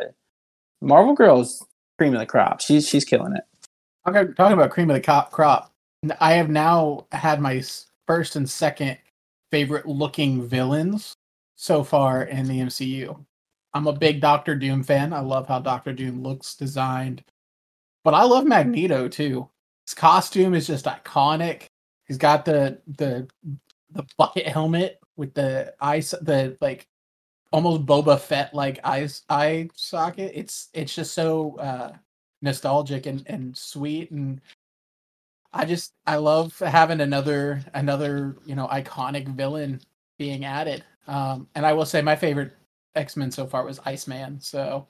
[0.82, 1.64] Marvel Girl is
[1.98, 2.62] cream of the crop.
[2.62, 3.44] She's she's killing it.
[4.08, 5.72] Okay, talking about cream of the cop crop,
[6.20, 7.64] I have now had my
[8.06, 8.98] first and second
[9.52, 11.16] favorite looking villains
[11.56, 13.26] so far in the MCU.
[13.76, 15.12] I'm a big Doctor Doom fan.
[15.12, 17.24] I love how Doctor Doom looks designed.
[18.06, 19.50] But I love Magneto too.
[19.86, 21.66] His costume is just iconic.
[22.08, 23.28] He's got the the
[23.92, 26.88] the bucket helmet with the eyes the like
[27.52, 30.32] almost Boba Fett like eyes eye socket.
[30.34, 31.94] It's it's just so uh
[32.42, 34.40] nostalgic and, and sweet and
[35.54, 39.82] I just I love having another another, you know, iconic villain
[40.18, 40.86] being added.
[41.08, 42.54] Um and I will say my favorite
[42.96, 44.40] X Men so far was Iceman.
[44.40, 44.88] So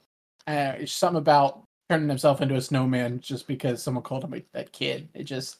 [0.47, 4.59] uh, it's something about turning himself into a snowman just because someone called him a,
[4.59, 5.09] a kid.
[5.13, 5.57] It just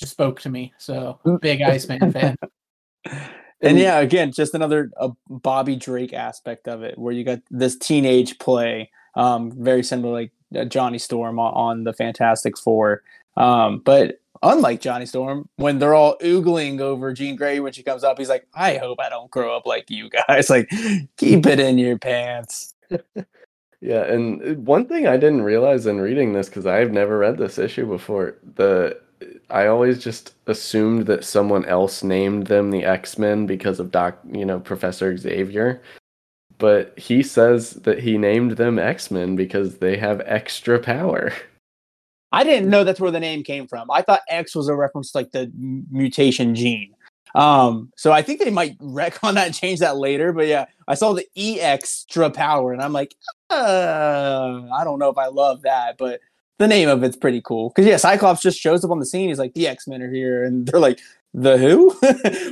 [0.00, 0.72] just spoke to me.
[0.78, 2.36] So big Iceman fan.
[3.60, 4.90] And yeah, again, just another
[5.28, 10.32] Bobby Drake aspect of it, where you got this teenage play, um, very similar like
[10.56, 13.02] uh, Johnny Storm on, on the Fantastic Four.
[13.36, 18.04] Um, but unlike Johnny Storm, when they're all oogling over Jean Grey when she comes
[18.04, 20.50] up, he's like, I hope I don't grow up like you guys.
[20.58, 20.70] Like,
[21.16, 22.74] keep it in your pants.
[23.80, 27.58] yeah, and one thing I didn't realize in reading this, because I've never read this
[27.58, 28.98] issue before, the
[29.50, 34.18] I always just assumed that someone else named them the X Men because of Doc,
[34.30, 35.82] you know, Professor Xavier.
[36.58, 41.32] But he says that he named them X Men because they have extra power.
[42.32, 43.90] I didn't know that's where the name came from.
[43.90, 45.50] I thought X was a reference to like the
[45.90, 46.94] mutation gene.
[47.34, 50.32] Um, so I think they might wreck on that and change that later.
[50.32, 53.14] But yeah, I saw the E extra power, and I'm like,
[53.50, 56.20] uh, I don't know if I love that, but
[56.58, 57.70] the name of it's pretty cool.
[57.70, 59.28] Because yeah, Cyclops just shows up on the scene.
[59.28, 61.00] He's like, the X Men are here, and they're like,
[61.34, 61.90] the who?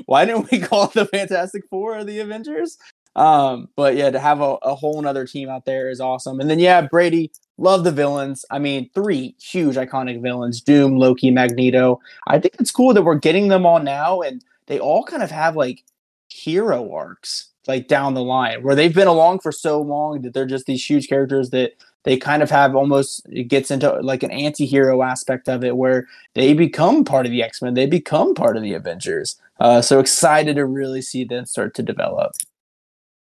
[0.06, 2.78] Why didn't we call the Fantastic Four or the Avengers?
[3.14, 6.38] Um, but yeah, to have a, a whole another team out there is awesome.
[6.38, 8.44] And then yeah, Brady, love the villains.
[8.50, 12.00] I mean, three huge iconic villains: Doom, Loki, Magneto.
[12.26, 15.30] I think it's cool that we're getting them all now, and they all kind of
[15.30, 15.84] have like
[16.28, 20.46] hero arcs like down the line where they've been along for so long that they're
[20.46, 21.72] just these huge characters that
[22.04, 26.07] they kind of have almost it gets into like an anti-hero aspect of it where
[26.34, 30.57] they become part of the x-men they become part of the avengers uh, so excited
[30.57, 32.32] to really see them start to develop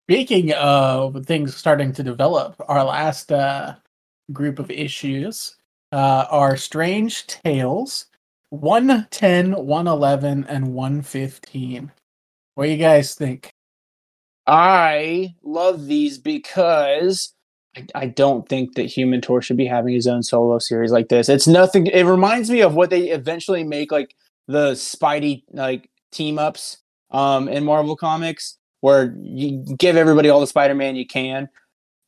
[0.09, 3.75] Speaking of things starting to develop, our last uh,
[4.33, 5.57] group of issues
[5.93, 8.07] uh, are Strange Tales
[8.51, 11.93] 110, 111, and 115.
[12.55, 13.53] What do you guys think?
[14.47, 17.35] I love these because
[17.77, 21.09] I, I don't think that Human Torch should be having his own solo series like
[21.09, 21.29] this.
[21.29, 21.87] It's nothing.
[21.87, 24.15] It reminds me of what they eventually make like
[24.47, 26.79] the Spidey like team ups
[27.11, 31.49] um, in Marvel Comics where you give everybody all the Spider-Man you can.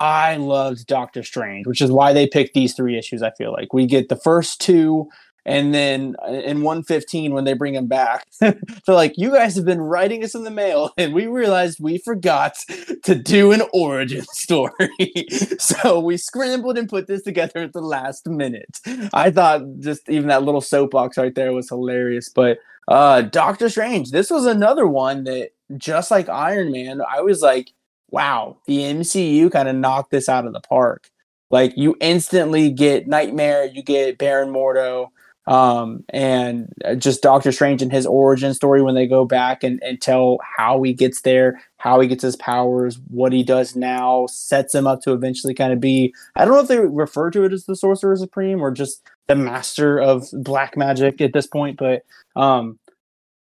[0.00, 3.22] I loved Doctor Strange, which is why they picked these three issues.
[3.22, 5.08] I feel like we get the first two,
[5.44, 8.56] and then uh, in 115 when they bring him back, they're
[8.88, 12.56] like, "You guys have been writing us in the mail, and we realized we forgot
[13.04, 15.26] to do an origin story,
[15.58, 18.80] so we scrambled and put this together at the last minute."
[19.12, 24.10] I thought just even that little soapbox right there was hilarious, but uh, Doctor Strange,
[24.10, 27.70] this was another one that just like Iron Man, I was like,
[28.10, 31.10] wow, the MCU kind of knocked this out of the park.
[31.50, 35.08] Like you instantly get Nightmare, you get Baron Mordo,
[35.46, 39.82] um, and uh, just Doctor Strange and his origin story when they go back and,
[39.82, 44.26] and tell how he gets there, how he gets his powers, what he does now,
[44.26, 47.44] sets him up to eventually kind of be I don't know if they refer to
[47.44, 51.78] it as the Sorcerer Supreme or just the master of black magic at this point,
[51.78, 52.02] but
[52.36, 52.78] um,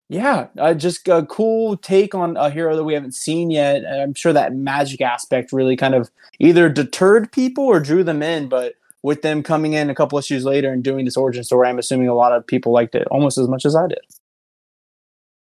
[0.08, 3.84] Yeah, uh, just a cool take on a hero that we haven't seen yet.
[3.84, 8.22] And I'm sure that magic aspect really kind of either deterred people or drew them
[8.22, 11.68] in, but with them coming in a couple issues later and doing this origin story,
[11.68, 14.00] I'm assuming a lot of people liked it almost as much as I did.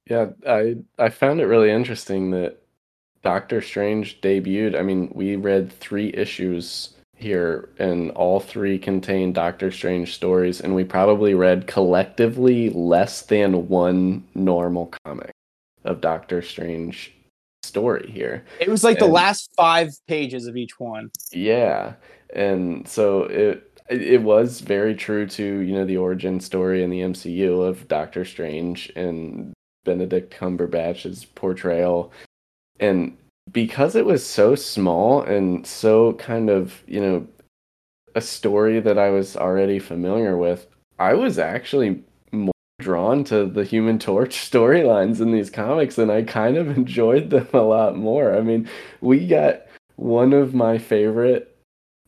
[0.07, 2.62] Yeah, I I found it really interesting that
[3.24, 4.78] Doctor Strange debuted.
[4.78, 10.76] I mean, we read three issues here, and all three contain Doctor Strange stories, and
[10.76, 15.32] we probably read collectively less than one normal comic
[15.84, 17.13] of Doctor Strange
[17.63, 18.43] story here.
[18.59, 21.11] It was like And- the last five pages of each one.
[21.32, 21.93] Yeah,
[22.34, 27.01] and so it it was very true to you know the origin story in the
[27.01, 29.53] MCU of Doctor Strange and
[29.84, 32.11] Benedict Cumberbatch's portrayal,
[32.80, 33.17] and
[33.51, 37.27] because it was so small and so kind of you know
[38.15, 40.67] a story that I was already familiar with,
[40.99, 46.23] I was actually more drawn to the Human Torch storylines in these comics, and I
[46.23, 48.35] kind of enjoyed them a lot more.
[48.35, 48.69] I mean,
[49.01, 49.61] we got
[49.95, 51.47] one of my favorite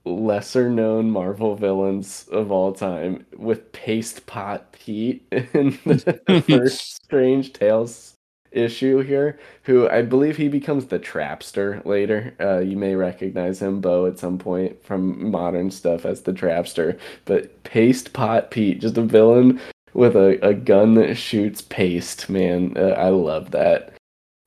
[0.06, 7.54] lesser known Marvel villains of all time with Paste Pot Pete in the first Strange
[7.54, 8.16] Tales
[8.54, 12.36] issue here, who I believe he becomes the Trapster later.
[12.40, 16.98] Uh, you may recognize him, Bo, at some point from modern stuff as the Trapster.
[17.26, 19.60] But Paste Pot Pete, just a villain
[19.94, 22.74] with a, a gun that shoots paste, man.
[22.78, 23.94] Uh, I love that.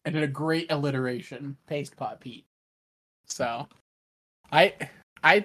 [0.05, 2.47] and a great alliteration, paste pot Pete.
[3.27, 3.67] So,
[4.53, 4.75] I
[5.23, 5.45] I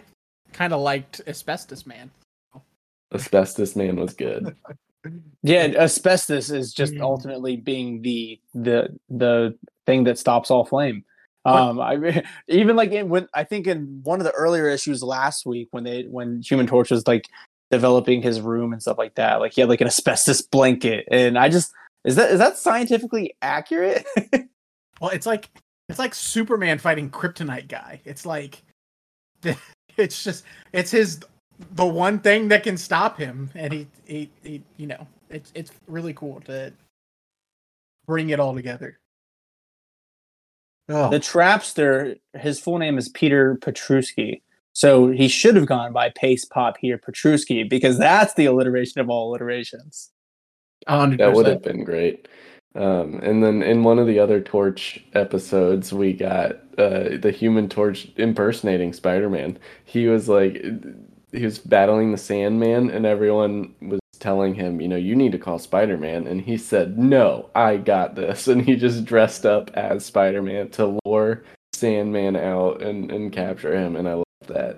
[0.54, 2.12] kind of liked Asbestos Man.
[3.14, 4.56] Asbestos Man was good.
[5.44, 7.02] Yeah, asbestos is just Mm.
[7.02, 11.04] ultimately being the the the thing that stops all flame.
[11.44, 15.46] Um, I even like in when I think in one of the earlier issues last
[15.46, 17.28] week when they when Human Torch was like
[17.72, 21.38] developing his room and stuff like that, like he had like an asbestos blanket, and
[21.38, 21.72] I just
[22.06, 24.06] is that is that scientifically accurate?
[25.02, 25.50] Well, it's like
[25.90, 28.00] it's like Superman fighting Kryptonite guy.
[28.06, 28.62] It's like
[29.98, 31.22] it's just it's his
[31.74, 35.72] the one thing that can stop him, and he he, he you know it's it's
[35.88, 36.74] really cool to
[38.06, 39.00] bring it all together.
[40.90, 44.42] Oh, the Trapster, his full name is Peter Petruski.
[44.74, 49.10] So he should have gone by Paste Pot Peter Petruski because that's the alliteration of
[49.10, 50.12] all alliterations.
[50.88, 51.18] 100%.
[51.18, 52.28] That would have been great.
[52.74, 57.68] Um, and then in one of the other Torch episodes, we got uh, the Human
[57.68, 59.60] Torch impersonating Spider-Man.
[59.84, 60.64] He was like,
[61.32, 65.38] he was battling the Sandman, and everyone was telling him, you know, you need to
[65.38, 70.06] call Spider-Man, and he said, "No, I got this," and he just dressed up as
[70.06, 74.78] Spider-Man to lure Sandman out and and capture him, and I love that.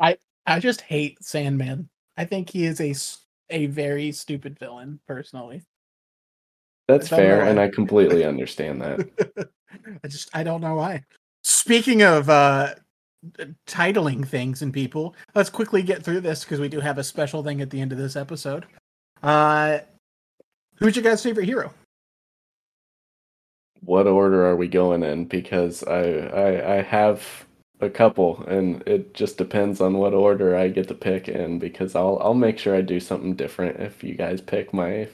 [0.00, 1.88] I I just hate Sandman.
[2.16, 2.94] I think he is a,
[3.50, 5.62] a very stupid villain, personally.
[6.88, 7.60] That's fair, and.
[7.60, 9.50] I completely understand that.
[10.02, 11.04] I just I don't know why.
[11.42, 12.74] Speaking of uh
[13.66, 17.42] titling things and people, let's quickly get through this because we do have a special
[17.42, 18.66] thing at the end of this episode.
[19.22, 19.78] Uh
[20.76, 21.72] who's your guys' favorite hero?
[23.88, 25.24] what order are we going in?
[25.24, 27.46] Because I, I I have
[27.80, 31.58] a couple, and it just depends on what order I get to pick in.
[31.58, 35.08] Because I'll I'll make sure I do something different if you guys pick my.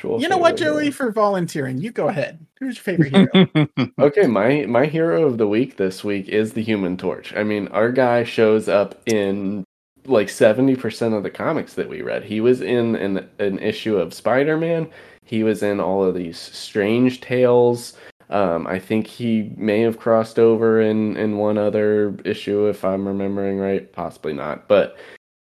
[0.00, 0.92] Actual You know what, Joey, hero.
[0.92, 1.78] for volunteering.
[1.78, 2.44] You go ahead.
[2.58, 3.68] Who's your favorite hero?
[3.98, 7.34] Okay, my my hero of the week this week is the Human Torch.
[7.36, 9.64] I mean, our guy shows up in
[10.06, 12.24] like 70% of the comics that we read.
[12.24, 14.88] He was in an, an issue of Spider-Man.
[15.24, 17.94] He was in all of these strange tales.
[18.30, 23.06] Um, I think he may have crossed over in in one other issue if I'm
[23.06, 24.66] remembering right, possibly not.
[24.68, 24.96] But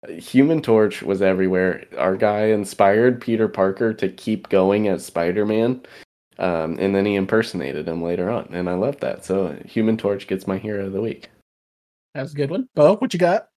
[0.07, 1.85] Human Torch was everywhere.
[1.97, 5.81] Our guy inspired Peter Parker to keep going as Spider-Man.
[6.37, 9.25] Um, and then he impersonated him later on, and I love that.
[9.25, 11.29] So Human Torch gets my hero of the week.
[12.15, 12.69] That's a good one.
[12.75, 13.49] Bo, what you got?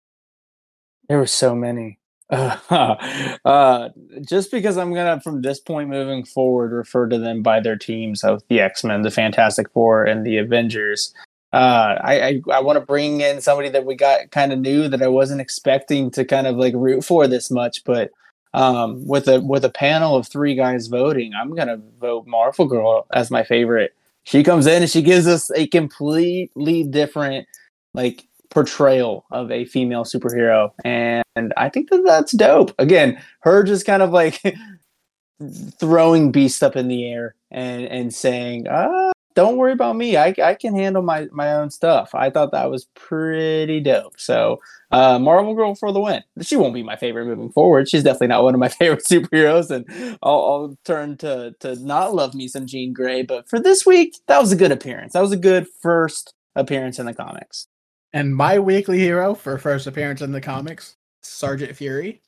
[1.09, 1.99] There were so many.
[2.31, 2.97] Uh,
[3.45, 3.89] uh,
[4.27, 8.25] just because I'm gonna, from this point moving forward, refer to them by their teams
[8.25, 11.13] of the X Men, the Fantastic Four, and the Avengers.
[11.53, 14.89] Uh, I I, I want to bring in somebody that we got kind of new
[14.89, 18.11] that I wasn't expecting to kind of like root for this much, but
[18.55, 23.07] um, with a with a panel of three guys voting, I'm gonna vote Marvel Girl
[23.13, 23.95] as my favorite.
[24.25, 27.47] She comes in and she gives us a completely different
[27.95, 33.87] like portrayal of a female superhero and i think that that's dope again her just
[33.87, 34.43] kind of like
[35.79, 40.17] throwing beast up in the air and and saying ah don't worry about me.
[40.17, 42.15] I, I can handle my, my own stuff.
[42.15, 44.19] I thought that was pretty dope.
[44.19, 44.61] So,
[44.91, 46.23] uh, Marvel Girl for the win.
[46.41, 47.89] She won't be my favorite moving forward.
[47.89, 49.87] She's definitely not one of my favorite superheroes, and
[50.23, 53.23] I'll, I'll turn to to not love me some Jean Grey.
[53.23, 55.13] But for this week, that was a good appearance.
[55.13, 57.69] That was a good first appearance in the comics.
[58.13, 62.21] And my weekly hero for first appearance in the comics, Sergeant Fury.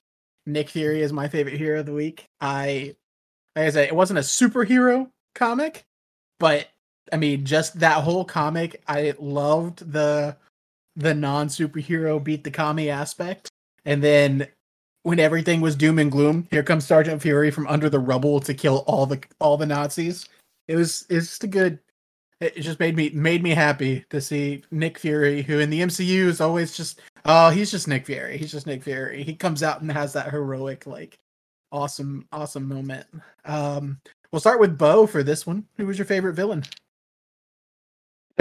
[0.46, 2.28] Nick Fury is my favorite hero of the week.
[2.40, 2.94] I,
[3.56, 5.84] like I said, it wasn't a superhero comic,
[6.38, 6.68] but
[7.12, 10.36] I mean, just that whole comic, I loved the
[10.96, 13.48] the non superhero beat the commie aspect,
[13.84, 14.48] and then
[15.02, 18.54] when everything was doom and gloom, here comes Sergeant Fury from under the rubble to
[18.54, 20.28] kill all the all the Nazis.
[20.68, 21.78] It was it's just a good.
[22.40, 26.26] It just made me made me happy to see Nick Fury, who in the MCU
[26.26, 29.22] is always just oh he's just Nick Fury, he's just Nick Fury.
[29.22, 31.18] He comes out and has that heroic like
[31.70, 33.06] awesome awesome moment.
[33.44, 34.00] Um,
[34.30, 35.66] we'll start with Bo for this one.
[35.76, 36.64] Who was your favorite villain?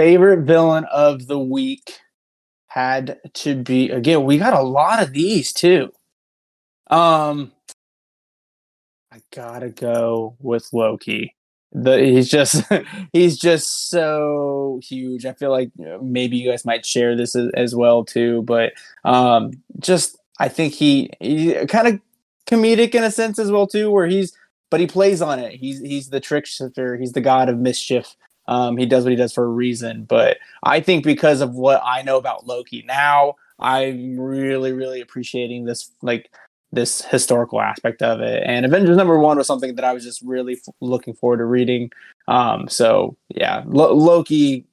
[0.02, 2.00] Favorite villain of the week
[2.66, 4.24] had to be again.
[4.24, 5.92] We got a lot of these too.
[6.90, 7.52] Um,
[9.12, 11.36] I gotta go with Loki.
[11.70, 12.64] The he's just
[13.12, 15.24] he's just so huge.
[15.24, 15.70] I feel like
[16.02, 18.42] maybe you guys might share this as, as well too.
[18.42, 18.72] But
[19.04, 22.00] um, just I think he he kind of
[22.48, 24.36] comedic in a sense as well too, where he's
[24.68, 25.52] but he plays on it.
[25.52, 26.96] He's he's the trickster.
[26.96, 28.16] He's the god of mischief.
[28.48, 30.04] Um, he does what he does for a reason.
[30.04, 35.64] But I think because of what I know about Loki now, I'm really, really appreciating
[35.64, 36.30] this like
[36.72, 38.42] this historical aspect of it.
[38.46, 41.44] And Avengers number one was something that I was just really f- looking forward to
[41.44, 41.90] reading.
[42.28, 44.66] Um, so yeah, Loki,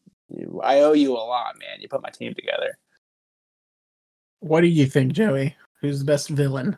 [0.64, 1.82] I owe you a lot, man.
[1.82, 2.78] You put my team together.
[4.40, 5.56] What do you think, Joey?
[5.82, 6.78] Who's the best villain?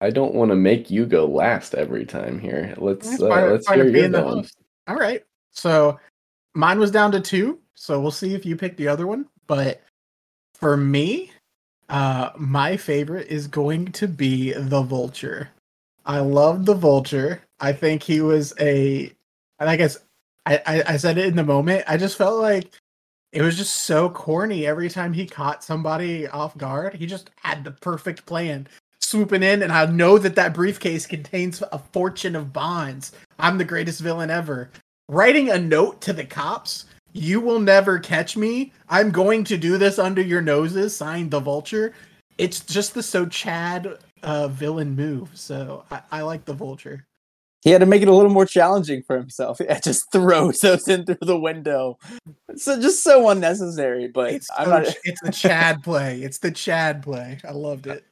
[0.00, 2.74] I don't want to make you go last every time here.
[2.76, 4.46] Let's uh, let's hear your villain.
[4.86, 5.24] All right.
[5.52, 5.98] So
[6.54, 7.60] mine was down to two.
[7.74, 9.26] So we'll see if you pick the other one.
[9.46, 9.82] But
[10.54, 11.30] for me,
[11.88, 15.50] uh, my favorite is going to be the Vulture.
[16.04, 17.42] I love the Vulture.
[17.60, 19.12] I think he was a,
[19.58, 19.98] I guess
[20.46, 21.84] I, I, I said it in the moment.
[21.86, 22.72] I just felt like
[23.32, 26.94] it was just so corny every time he caught somebody off guard.
[26.94, 28.66] He just had the perfect plan
[29.00, 33.12] swooping in, and I know that that briefcase contains a fortune of bonds.
[33.38, 34.70] I'm the greatest villain ever
[35.08, 38.72] writing a note to the cops you will never catch me.
[38.88, 41.94] I'm going to do this under your noses signed the vulture.
[42.36, 45.30] It's just the so chad uh, villain move.
[45.34, 47.06] So I, I, like the vulture.
[47.62, 49.60] He had to make it a little more challenging for himself.
[49.64, 51.98] Yeah, just throws those in through the window.
[52.56, 54.96] So just so unnecessary but it's, I'm so, not...
[55.04, 56.22] it's the chad play.
[56.22, 57.38] It's the chad play.
[57.46, 58.04] I loved it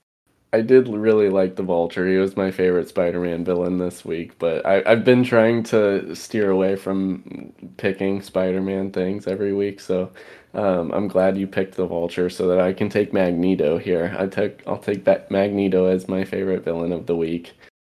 [0.56, 2.08] I did really like the Vulture.
[2.08, 6.50] He was my favorite Spider-Man villain this week, but I, have been trying to steer
[6.50, 9.80] away from picking Spider-Man things every week.
[9.80, 10.10] So
[10.54, 14.16] um, I'm glad you picked the Vulture so that I can take Magneto here.
[14.18, 17.52] I took I'll take that Magneto as my favorite villain of the week.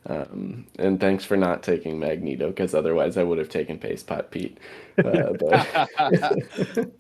[0.08, 4.32] Um, and thanks for not taking Magneto because otherwise I would have taken Paste Pot
[4.32, 4.60] Pete.
[4.98, 5.88] Uh, but...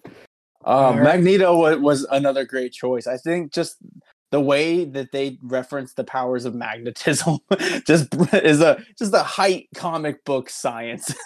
[0.63, 3.07] uh, Magneto was, was another great choice.
[3.07, 3.75] I think just
[4.31, 7.39] the way that they reference the powers of magnetism
[7.85, 11.13] just is a just a height comic book science.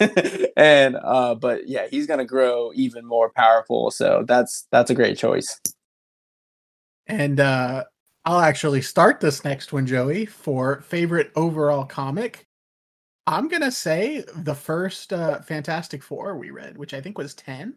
[0.56, 5.18] And uh but yeah he's gonna grow even more powerful so that's that's a great
[5.18, 5.60] choice.
[7.06, 7.84] And uh
[8.24, 12.46] i'll actually start this next one joey for favorite overall comic.
[13.26, 17.74] I'm gonna say the first uh fantastic four we read which i think was 10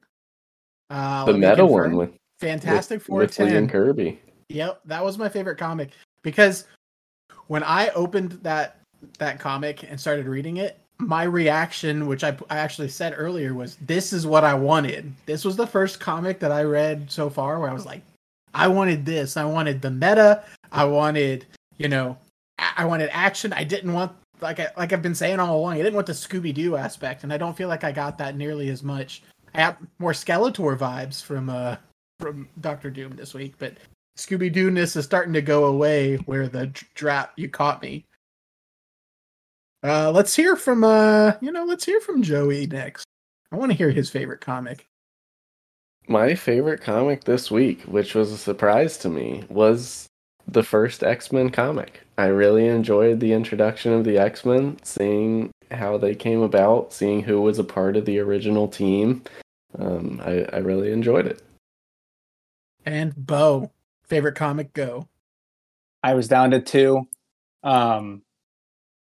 [0.90, 4.20] uh the metal one with fantastic with, four with Stan and kirby
[4.50, 5.90] Yep, that was my favorite comic
[6.24, 6.66] because
[7.48, 8.80] when I opened that
[9.20, 13.76] that comic and started reading it, my reaction, which I, I actually said earlier, was
[13.82, 15.14] this is what I wanted.
[15.26, 18.02] This was the first comic that I read so far where I was like,
[18.54, 19.38] I wanted this.
[19.38, 20.44] I wanted the meta.
[20.72, 21.46] I wanted,
[21.78, 22.18] you know,
[22.58, 23.54] I wanted action.
[23.54, 24.12] I didn't want
[24.42, 25.74] like I, like I've been saying all along.
[25.74, 28.36] I didn't want the Scooby Doo aspect, and I don't feel like I got that
[28.36, 29.24] nearly as much.
[29.54, 31.78] I got more Skeletor vibes from uh
[32.20, 33.74] from Doctor Doom this week, but
[34.18, 38.06] Scooby Doo ness is starting to go away where the drap you caught me.
[39.84, 43.06] Uh, let's hear from uh, you know, let's hear from Joey next.
[43.52, 44.88] I want to hear his favorite comic.
[46.08, 50.08] My favorite comic this week, which was a surprise to me, was
[50.48, 52.02] the first X Men comic.
[52.18, 57.22] I really enjoyed the introduction of the X Men, seeing how they came about, seeing
[57.22, 59.22] who was a part of the original team.
[59.78, 61.44] Um, I, I really enjoyed it.
[62.86, 63.70] And Bo,
[64.10, 64.74] Favorite comic?
[64.74, 65.08] Go.
[66.04, 67.08] I was down to two.
[67.64, 68.22] Um,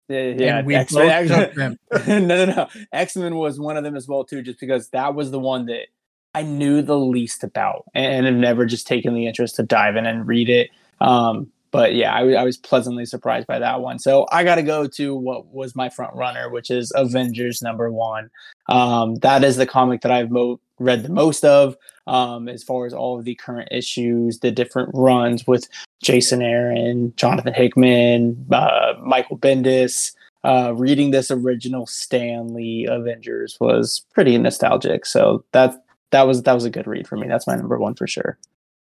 [0.08, 1.78] Yeah, X- both X- took them.
[2.06, 2.68] no, no, no.
[2.92, 5.66] X Men was one of them as well too, just because that was the one
[5.66, 5.86] that
[6.34, 10.06] I knew the least about, and have never just taken the interest to dive in
[10.06, 10.70] and read it.
[11.00, 13.98] Um, but yeah, I, w- I was pleasantly surprised by that one.
[13.98, 17.90] So I got to go to what was my front runner, which is Avengers number
[17.90, 18.30] one.
[18.68, 21.76] Um, that is the comic that I've mo- read the most of,
[22.06, 25.68] um, as far as all of the current issues, the different runs with
[26.02, 30.14] Jason Aaron, Jonathan Hickman, uh, Michael Bendis.
[30.42, 35.06] Uh, reading this original Stan Lee Avengers was pretty nostalgic.
[35.06, 37.26] So that that was that was a good read for me.
[37.28, 38.38] That's my number one for sure.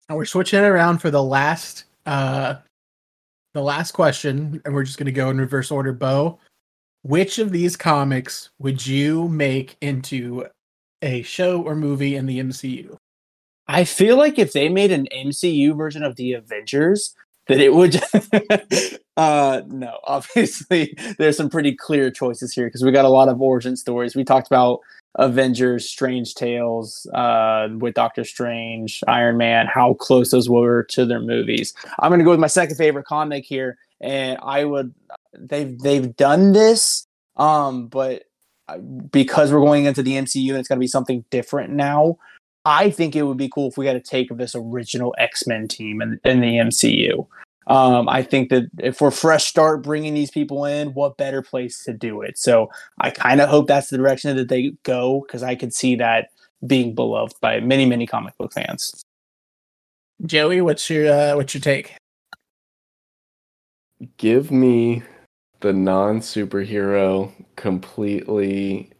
[0.09, 2.55] And we're switching it around for the last uh
[3.53, 5.93] the last question, and we're just gonna go in reverse order.
[5.93, 6.39] Bo,
[7.03, 10.47] which of these comics would you make into
[11.03, 12.97] a show or movie in the MCU?
[13.67, 17.15] I feel like if they made an MCU version of the Avengers,
[17.47, 18.01] that it would.
[19.17, 23.41] uh, no, obviously there's some pretty clear choices here because we got a lot of
[23.41, 24.15] origin stories.
[24.15, 24.79] We talked about
[25.15, 31.21] Avengers, Strange Tales, uh, with Doctor Strange, Iron Man, how close those were to their
[31.21, 31.73] movies.
[31.99, 34.93] I'm gonna go with my second favorite comic here, and I would.
[35.37, 37.07] They've they've done this,
[37.37, 38.23] um, but
[38.67, 42.17] uh, because we're going into the MCU and it's gonna be something different now.
[42.65, 45.45] I think it would be cool if we got a take of this original X
[45.47, 47.27] Men team in, in the MCU.
[47.67, 51.83] Um, I think that if we're fresh start bringing these people in, what better place
[51.85, 52.37] to do it?
[52.37, 52.69] So
[52.99, 56.29] I kind of hope that's the direction that they go because I could see that
[56.65, 59.03] being beloved by many, many comic book fans.
[60.25, 61.95] Joey, what's your uh, what's your take?
[64.17, 65.03] Give me
[65.61, 68.92] the non superhero, completely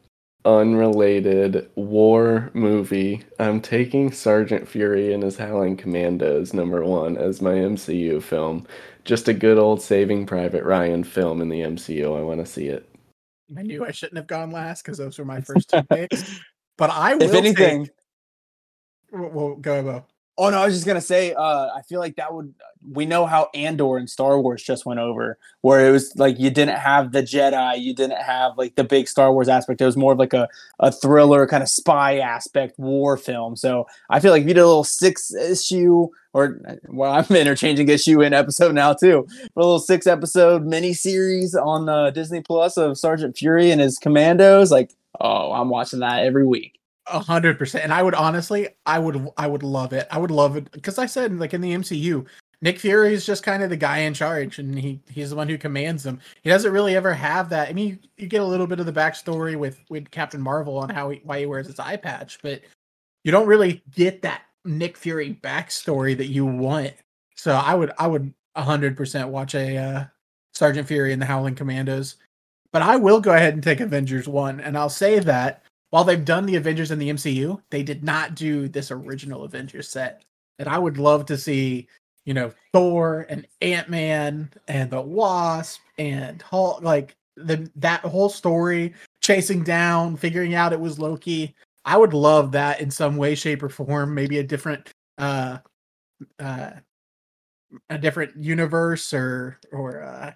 [0.45, 3.23] unrelated war movie.
[3.39, 8.67] I'm taking Sergeant Fury and his Howling Commandos number one as my MCU film.
[9.05, 12.17] Just a good old Saving Private Ryan film in the MCU.
[12.17, 12.89] I want to see it.
[13.57, 16.39] I knew I shouldn't have gone last because those were my first two picks.
[16.77, 17.93] But I will If anything, take,
[19.11, 20.05] well, well, go Bo.
[20.37, 22.53] Oh no, I was just gonna say, uh, I feel like that would
[22.91, 26.49] we know how Andor and Star Wars just went over, where it was like you
[26.49, 29.81] didn't have the Jedi, you didn't have like the big Star Wars aspect.
[29.81, 30.49] It was more of like a,
[30.79, 33.55] a thriller kind of spy aspect war film.
[33.55, 37.89] So I feel like if you did a little six issue or well, I'm interchanging
[37.89, 39.27] issue in episode now too.
[39.55, 43.79] But a little six episode mini series on uh, Disney Plus of Sergeant Fury and
[43.79, 44.71] his commandos.
[44.71, 44.91] Like,
[45.21, 46.79] oh, I'm watching that every week.
[47.07, 47.83] A hundred percent.
[47.83, 50.07] And I would honestly, I would, I would love it.
[50.09, 52.25] I would love it because I said, like in the MCU,
[52.63, 55.49] Nick Fury is just kind of the guy in charge, and he he's the one
[55.49, 56.21] who commands them.
[56.43, 57.67] He doesn't really ever have that.
[57.67, 60.77] I mean, you, you get a little bit of the backstory with with Captain Marvel
[60.77, 62.61] on how he why he wears his eye patch, but
[63.25, 66.93] you don't really get that Nick Fury backstory that you want.
[67.35, 70.05] So I would, I would hundred percent watch a uh,
[70.53, 72.15] Sergeant Fury and the Howling Commandos.
[72.71, 75.62] But I will go ahead and take Avengers one, and I'll say that
[75.93, 79.87] while they've done the Avengers in the MCU, they did not do this original Avengers
[79.87, 80.25] set.
[80.57, 81.87] And I would love to see,
[82.25, 88.29] you know, Thor and Ant Man and the Wasp and Hulk, like the that whole
[88.29, 91.53] story, chasing down, figuring out it was Loki.
[91.85, 94.15] I would love that in some way, shape, or form.
[94.15, 94.89] Maybe a different,
[95.19, 95.59] uh,
[96.39, 96.71] uh,
[97.91, 100.33] a different universe or or uh,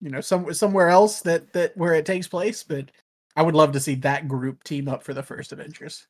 [0.00, 2.62] you know, some somewhere else that that where it takes place.
[2.62, 2.92] But
[3.36, 6.06] I would love to see that group team up for the first Avengers.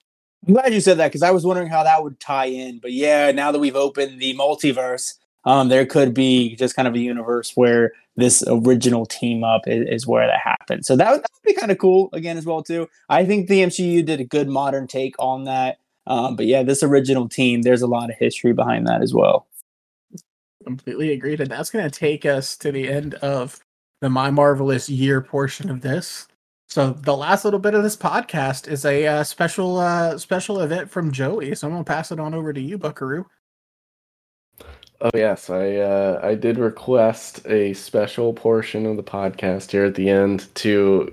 [0.46, 2.80] I'm glad you said that because I was wondering how that would tie in.
[2.80, 6.94] But yeah, now that we've opened the multiverse, um, there could be just kind of
[6.94, 10.84] a universe where this original team up is, is where that happened.
[10.84, 12.88] So that would, that would be kind of cool again as well too.
[13.08, 15.78] I think the MCU did a good modern take on that.
[16.06, 19.46] Um, but yeah, this original team, there's a lot of history behind that as well.
[20.64, 23.60] Completely agreed, and that's going to take us to the end of
[24.00, 26.26] the My Marvelous Year portion of this.
[26.72, 30.90] So the last little bit of this podcast is a uh, special uh, special event
[30.90, 31.54] from Joey.
[31.54, 33.26] So I'm gonna pass it on over to you, Buckaroo.
[35.02, 39.96] Oh yes, I uh, I did request a special portion of the podcast here at
[39.96, 41.12] the end to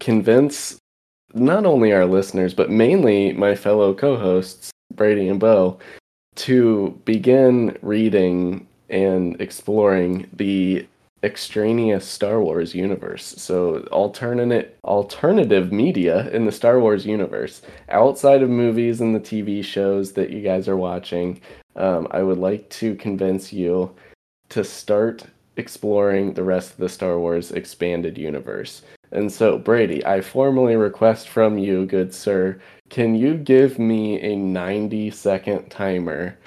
[0.00, 0.76] convince
[1.34, 5.78] not only our listeners but mainly my fellow co-hosts Brady and Bo
[6.34, 10.84] to begin reading and exploring the
[11.26, 13.34] extraneous Star Wars universe.
[13.36, 19.62] So alternate alternative media in the Star Wars universe outside of movies and the TV
[19.62, 21.40] shows that you guys are watching.
[21.74, 23.94] Um, I would like to convince you
[24.50, 25.24] to start
[25.56, 28.82] exploring the rest of the Star Wars expanded universe.
[29.10, 34.36] And so, Brady, I formally request from you, good sir, can you give me a
[34.36, 36.38] 90 second timer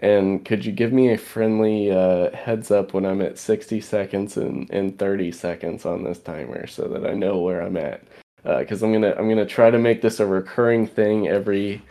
[0.00, 4.36] And could you give me a friendly uh, heads up when I'm at 60 seconds
[4.36, 8.02] and, and 30 seconds on this timer so that I know where I'm at?
[8.44, 11.82] Because uh, I'm gonna I'm gonna try to make this a recurring thing every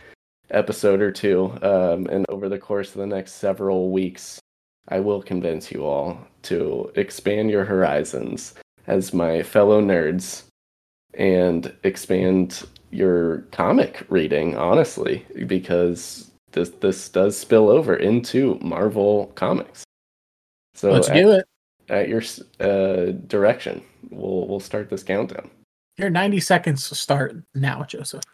[0.50, 4.40] episode or two, um, and over the course of the next several weeks,
[4.88, 8.54] I will convince you all to expand your horizons
[8.86, 10.44] as my fellow nerds
[11.14, 16.25] and expand your comic reading, honestly, because
[16.56, 19.84] this this does spill over into Marvel comics.
[20.74, 21.46] So let's at, do it
[21.88, 22.22] at your
[22.58, 23.82] uh, direction.
[24.10, 25.50] We'll we'll start this countdown.
[25.98, 28.24] Your ninety seconds to start now, Joseph.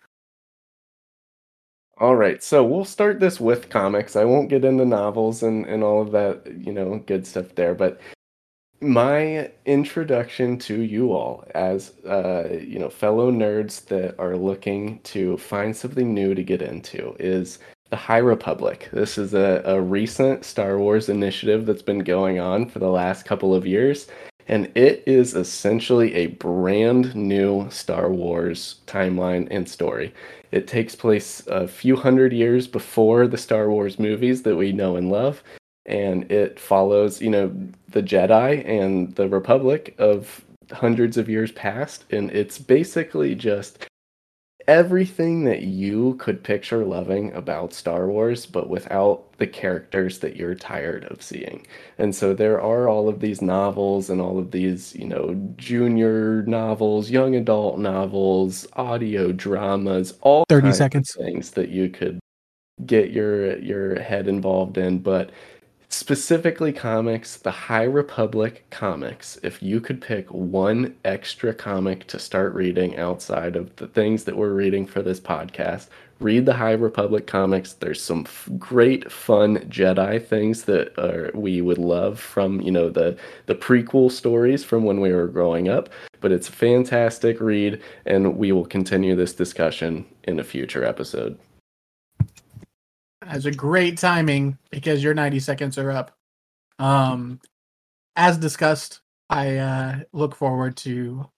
[1.98, 4.16] All right, so we'll start this with comics.
[4.16, 7.74] I won't get into novels and, and all of that, you know, good stuff there.
[7.74, 8.00] But
[8.80, 15.36] my introduction to you all as, uh, you know, fellow nerds that are looking to
[15.36, 17.60] find something new to get into is
[17.92, 18.88] the High Republic.
[18.90, 23.26] This is a, a recent Star Wars initiative that's been going on for the last
[23.26, 24.06] couple of years.
[24.48, 30.14] And it is essentially a brand new Star Wars timeline and story.
[30.52, 34.96] It takes place a few hundred years before the Star Wars movies that we know
[34.96, 35.42] and love,
[35.84, 37.54] and it follows, you know,
[37.88, 40.42] the Jedi and the Republic of
[40.72, 43.86] hundreds of years past, and it's basically just
[44.68, 50.54] everything that you could picture loving about Star Wars, but without the characters that you're
[50.54, 51.66] tired of seeing.
[51.98, 56.42] And so there are all of these novels and all of these, you know, junior
[56.42, 62.18] novels, young adult novels, audio dramas, all 30 seconds things that you could
[62.86, 65.30] get your your head involved in, but
[65.92, 72.54] specifically comics, the High Republic comics, if you could pick one extra comic to start
[72.54, 75.88] reading outside of the things that we're reading for this podcast,
[76.18, 77.74] read the High Republic comics.
[77.74, 83.16] There's some f- great fun Jedi things that we would love from, you know, the
[83.46, 85.90] the prequel stories from when we were growing up,
[86.20, 91.38] but it's a fantastic read and we will continue this discussion in a future episode
[93.26, 96.16] has a great timing because your 90 seconds are up.
[96.78, 97.40] Um,
[98.16, 99.00] as discussed,
[99.30, 101.28] I uh, look forward to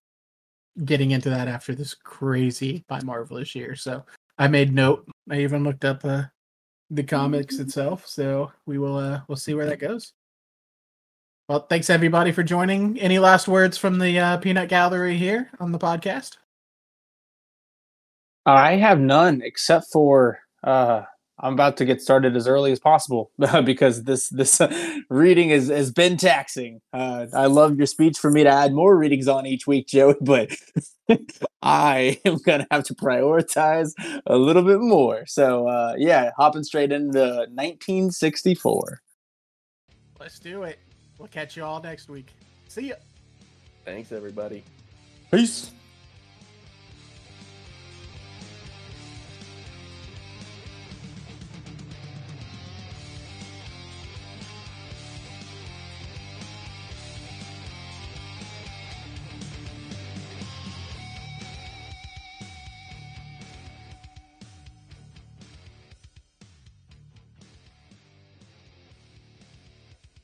[0.84, 3.76] getting into that after this crazy by Marvelous year.
[3.76, 4.04] So
[4.38, 5.06] I made note.
[5.30, 6.24] I even looked up uh,
[6.90, 8.06] the comics itself.
[8.06, 10.12] So we will uh, we'll see where that goes.
[11.48, 12.98] Well, thanks everybody for joining.
[12.98, 16.38] Any last words from the uh, Peanut Gallery here on the podcast?
[18.46, 21.02] I have none except for uh,
[21.38, 23.30] I'm about to get started as early as possible
[23.64, 24.60] because this this
[25.10, 26.80] reading is has been taxing.
[26.92, 30.14] Uh, I love your speech for me to add more readings on each week, Joey,
[30.20, 30.56] but
[31.62, 33.92] I am gonna have to prioritize
[34.26, 35.24] a little bit more.
[35.26, 39.00] So uh, yeah, hopping straight into 1964.
[40.20, 40.78] Let's do it.
[41.18, 42.32] We'll catch you all next week.
[42.68, 42.94] See ya.
[43.84, 44.64] Thanks, everybody.
[45.30, 45.70] Peace.